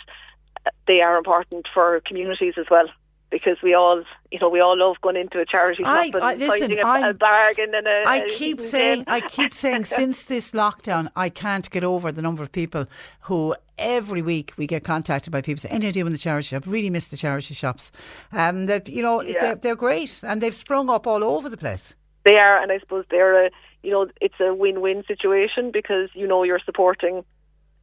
they 0.86 1.00
are 1.00 1.18
important 1.18 1.66
for 1.72 2.00
communities 2.06 2.54
as 2.56 2.66
well 2.70 2.88
because 3.30 3.58
we 3.62 3.74
all, 3.74 4.02
you 4.30 4.38
know, 4.40 4.48
we 4.48 4.60
all 4.60 4.78
love 4.78 4.96
going 5.02 5.16
into 5.16 5.40
a 5.40 5.44
charity 5.44 5.82
shop 5.82 5.92
I, 5.92 6.04
and 6.06 6.40
listen, 6.40 6.76
finding 6.76 6.78
a, 6.78 7.10
a, 7.10 7.14
bargain 7.14 7.72
and 7.74 7.86
a. 7.86 8.04
I 8.06 8.26
keep 8.28 8.60
saying, 8.74 9.04
I 9.06 9.20
keep 9.28 9.54
saying, 9.54 9.84
since 9.84 10.24
this 10.24 10.52
lockdown, 10.52 11.10
I 11.14 11.28
can't 11.28 11.68
get 11.70 11.84
over 11.84 12.10
the 12.10 12.22
number 12.22 12.42
of 12.42 12.52
people 12.52 12.86
who 13.22 13.54
every 13.78 14.22
week 14.22 14.54
we 14.56 14.66
get 14.66 14.84
contacted 14.84 15.32
by 15.32 15.42
people 15.42 15.60
saying, 15.60 15.74
"Any 15.74 15.88
idea 15.88 16.04
when 16.04 16.12
the 16.12 16.18
charity 16.18 16.48
shop?" 16.48 16.64
Really 16.66 16.90
miss 16.90 17.08
the 17.08 17.16
charity 17.16 17.54
shops. 17.54 17.92
Um, 18.32 18.64
that 18.64 18.88
you 18.88 19.02
know, 19.02 19.22
yeah. 19.22 19.40
they're, 19.40 19.54
they're 19.56 19.76
great 19.76 20.22
and 20.22 20.40
they've 20.40 20.54
sprung 20.54 20.88
up 20.88 21.06
all 21.06 21.22
over 21.22 21.48
the 21.48 21.58
place. 21.58 21.94
They 22.24 22.36
are, 22.36 22.60
and 22.62 22.72
I 22.72 22.78
suppose 22.78 23.04
they're 23.10 23.46
a, 23.46 23.50
you 23.82 23.90
know, 23.90 24.08
it's 24.20 24.40
a 24.40 24.54
win-win 24.54 25.04
situation 25.06 25.70
because 25.70 26.10
you 26.14 26.26
know 26.26 26.42
you're 26.42 26.60
supporting 26.64 27.24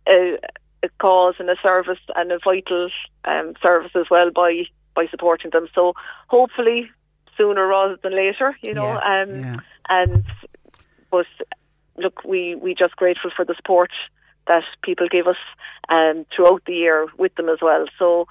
a, 0.08 0.38
a 0.84 0.90
cause 1.00 1.36
and 1.40 1.50
a 1.50 1.56
service 1.62 2.00
and 2.16 2.32
a 2.32 2.40
vital 2.44 2.90
um, 3.26 3.54
service 3.62 3.92
as 3.96 4.06
well 4.10 4.32
by 4.32 4.66
by 4.96 5.08
supporting 5.08 5.52
them. 5.52 5.68
So 5.76 5.94
hopefully 6.28 6.90
sooner 7.38 7.68
rather 7.68 7.98
than 8.02 8.16
later, 8.16 8.56
you 8.64 8.74
know. 8.74 8.94
Yeah, 8.94 9.24
um, 9.24 9.40
yeah. 9.40 9.58
And 9.90 10.26
but 11.12 11.28
look, 11.98 12.24
we 12.24 12.56
we 12.56 12.74
just 12.74 12.96
grateful 12.96 13.32
for 13.36 13.46
the 13.46 13.56
support 13.56 13.92
that 14.48 14.64
people 14.84 15.08
give 15.10 15.28
us 15.28 15.38
um, 15.90 16.26
throughout 16.36 16.64
the 16.66 16.74
year 16.74 17.08
with 17.18 17.34
them 17.36 17.50
as 17.50 17.60
well. 17.62 17.86
So 17.98 18.28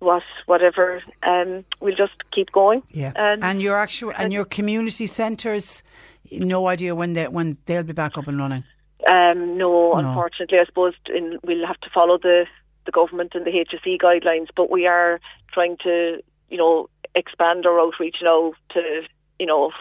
what 0.00 0.22
whatever 0.46 1.02
um, 1.22 1.64
we'll 1.80 1.96
just 1.96 2.14
keep 2.32 2.52
going. 2.52 2.82
Yeah, 2.90 3.12
and, 3.16 3.42
and 3.44 3.62
your 3.62 3.76
actual 3.76 4.12
and 4.16 4.32
your 4.32 4.44
community 4.44 5.06
centres, 5.06 5.82
no 6.30 6.68
idea 6.68 6.94
when 6.94 7.12
they 7.14 7.28
when 7.28 7.58
they'll 7.66 7.82
be 7.82 7.92
back 7.92 8.16
up 8.18 8.26
and 8.28 8.38
running. 8.38 8.64
Um, 9.06 9.56
no, 9.56 9.92
no, 9.92 9.94
unfortunately, 9.94 10.58
I 10.58 10.64
suppose 10.64 10.94
in, 11.14 11.38
we'll 11.44 11.66
have 11.66 11.80
to 11.80 11.90
follow 11.90 12.18
the 12.18 12.46
the 12.88 12.92
government 13.00 13.32
and 13.34 13.44
the 13.44 13.50
HSE 13.50 14.00
guidelines, 14.00 14.48
but 14.56 14.70
we 14.70 14.86
are 14.86 15.20
trying 15.52 15.76
to, 15.84 16.22
you 16.48 16.56
know, 16.56 16.88
expand 17.14 17.66
our 17.66 17.78
outreach 17.78 18.16
now 18.22 18.54
to, 18.70 19.02
you 19.38 19.44
know, 19.44 19.72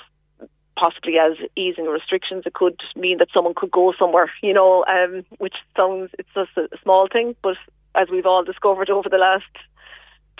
possibly 0.78 1.13
as 1.17 1.38
easing 1.56 1.86
restrictions. 1.86 2.43
It 2.46 2.54
could 2.54 2.82
mean 2.98 3.17
that 3.20 3.30
someone 3.34 3.54
could 3.56 3.72
go 3.72 3.93
somewhere, 3.98 4.30
you 4.43 4.54
know, 4.54 4.84
um, 4.89 5.24
which 5.38 5.56
sounds 5.78 6.12
it's 6.20 6.30
just 6.36 6.52
a 6.58 6.67
small 6.84 7.08
thing, 7.12 7.34
but 7.41 7.56
as 7.96 8.10
we've 8.12 8.26
all 8.26 8.43
discovered 8.43 8.89
over 8.89 9.08
the 9.08 9.17
last 9.17 9.46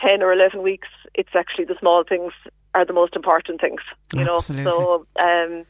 10 0.06 0.22
or 0.22 0.34
11 0.34 0.62
weeks, 0.62 0.90
it's 1.16 1.36
actually 1.36 1.66
the 1.66 1.80
small 1.80 2.04
things 2.04 2.34
are 2.76 2.86
the 2.86 2.94
most 2.94 3.16
important 3.16 3.62
things, 3.62 3.80
you 4.14 4.26
Absolutely. 4.26 4.66
know. 4.66 5.06
So, 5.18 5.26
um, 5.26 5.66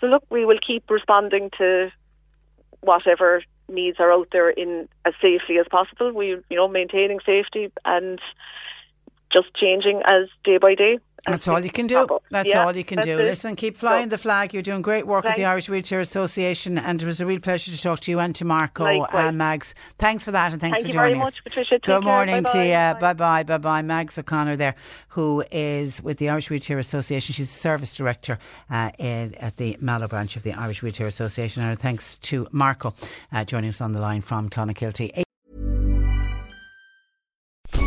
so 0.00 0.06
look, 0.06 0.24
we 0.30 0.46
will 0.46 0.58
keep 0.66 0.88
responding 0.88 1.50
to 1.58 1.90
whatever 2.80 3.42
needs 3.68 3.98
are 4.00 4.12
out 4.12 4.28
there 4.32 4.50
in 4.50 4.88
as 5.04 5.14
safely 5.20 5.58
as 5.58 5.66
possible. 5.70 6.12
We, 6.12 6.28
you 6.48 6.56
know, 6.56 6.68
maintaining 6.68 7.20
safety 7.24 7.70
and 7.84 8.20
just 9.32 9.54
changing 9.54 10.02
as 10.06 10.28
day 10.44 10.58
by 10.58 10.74
day. 10.74 10.98
That's 11.26 11.48
all 11.48 11.60
you 11.60 11.70
can 11.70 11.86
do. 11.86 12.06
That's 12.30 12.48
yeah, 12.48 12.64
all 12.64 12.74
you 12.74 12.84
can 12.84 13.00
do. 13.00 13.18
It. 13.18 13.24
Listen, 13.24 13.56
keep 13.56 13.76
flying 13.76 14.06
so, 14.06 14.10
the 14.10 14.18
flag. 14.18 14.54
You're 14.54 14.62
doing 14.62 14.82
great 14.82 15.06
work 15.06 15.24
thanks. 15.24 15.36
with 15.36 15.42
the 15.42 15.46
Irish 15.46 15.68
Wheelchair 15.68 16.00
Association, 16.00 16.78
and 16.78 17.02
it 17.02 17.06
was 17.06 17.20
a 17.20 17.26
real 17.26 17.40
pleasure 17.40 17.70
to 17.70 17.80
talk 17.80 18.00
to 18.00 18.10
you 18.10 18.20
and 18.20 18.34
to 18.36 18.44
Marco 18.44 19.04
and 19.04 19.38
Mags. 19.38 19.74
Thanks 19.98 20.24
for 20.24 20.30
that, 20.32 20.52
and 20.52 20.60
thanks 20.60 20.78
Thank 20.78 20.88
for 20.88 20.92
joining 20.92 21.20
us. 21.20 21.26
Much, 21.26 21.44
Patricia. 21.44 21.78
Good 21.80 22.04
morning 22.04 22.42
bye 22.44 22.52
to 22.52 22.64
you. 22.64 23.00
Bye 23.00 23.14
bye. 23.14 23.42
Bye 23.42 23.58
bye. 23.58 23.82
Mags 23.82 24.18
O'Connor 24.18 24.56
there, 24.56 24.74
who 25.08 25.44
is 25.50 26.02
with 26.02 26.18
the 26.18 26.28
Irish 26.28 26.50
Wheelchair 26.50 26.78
Association. 26.78 27.32
She's 27.32 27.48
the 27.48 27.60
service 27.60 27.94
director 27.96 28.38
uh, 28.70 28.90
in, 28.98 29.34
at 29.36 29.56
the 29.56 29.76
Mallow 29.80 30.08
branch 30.08 30.36
of 30.36 30.42
the 30.42 30.52
Irish 30.52 30.82
Wheelchair 30.82 31.06
Association. 31.06 31.62
And 31.62 31.78
thanks 31.78 32.16
to 32.16 32.46
Marco 32.52 32.94
uh, 33.32 33.44
joining 33.44 33.68
us 33.68 33.80
on 33.80 33.92
the 33.92 34.00
line 34.00 34.20
from 34.20 34.48
Clonakilty. 34.48 35.24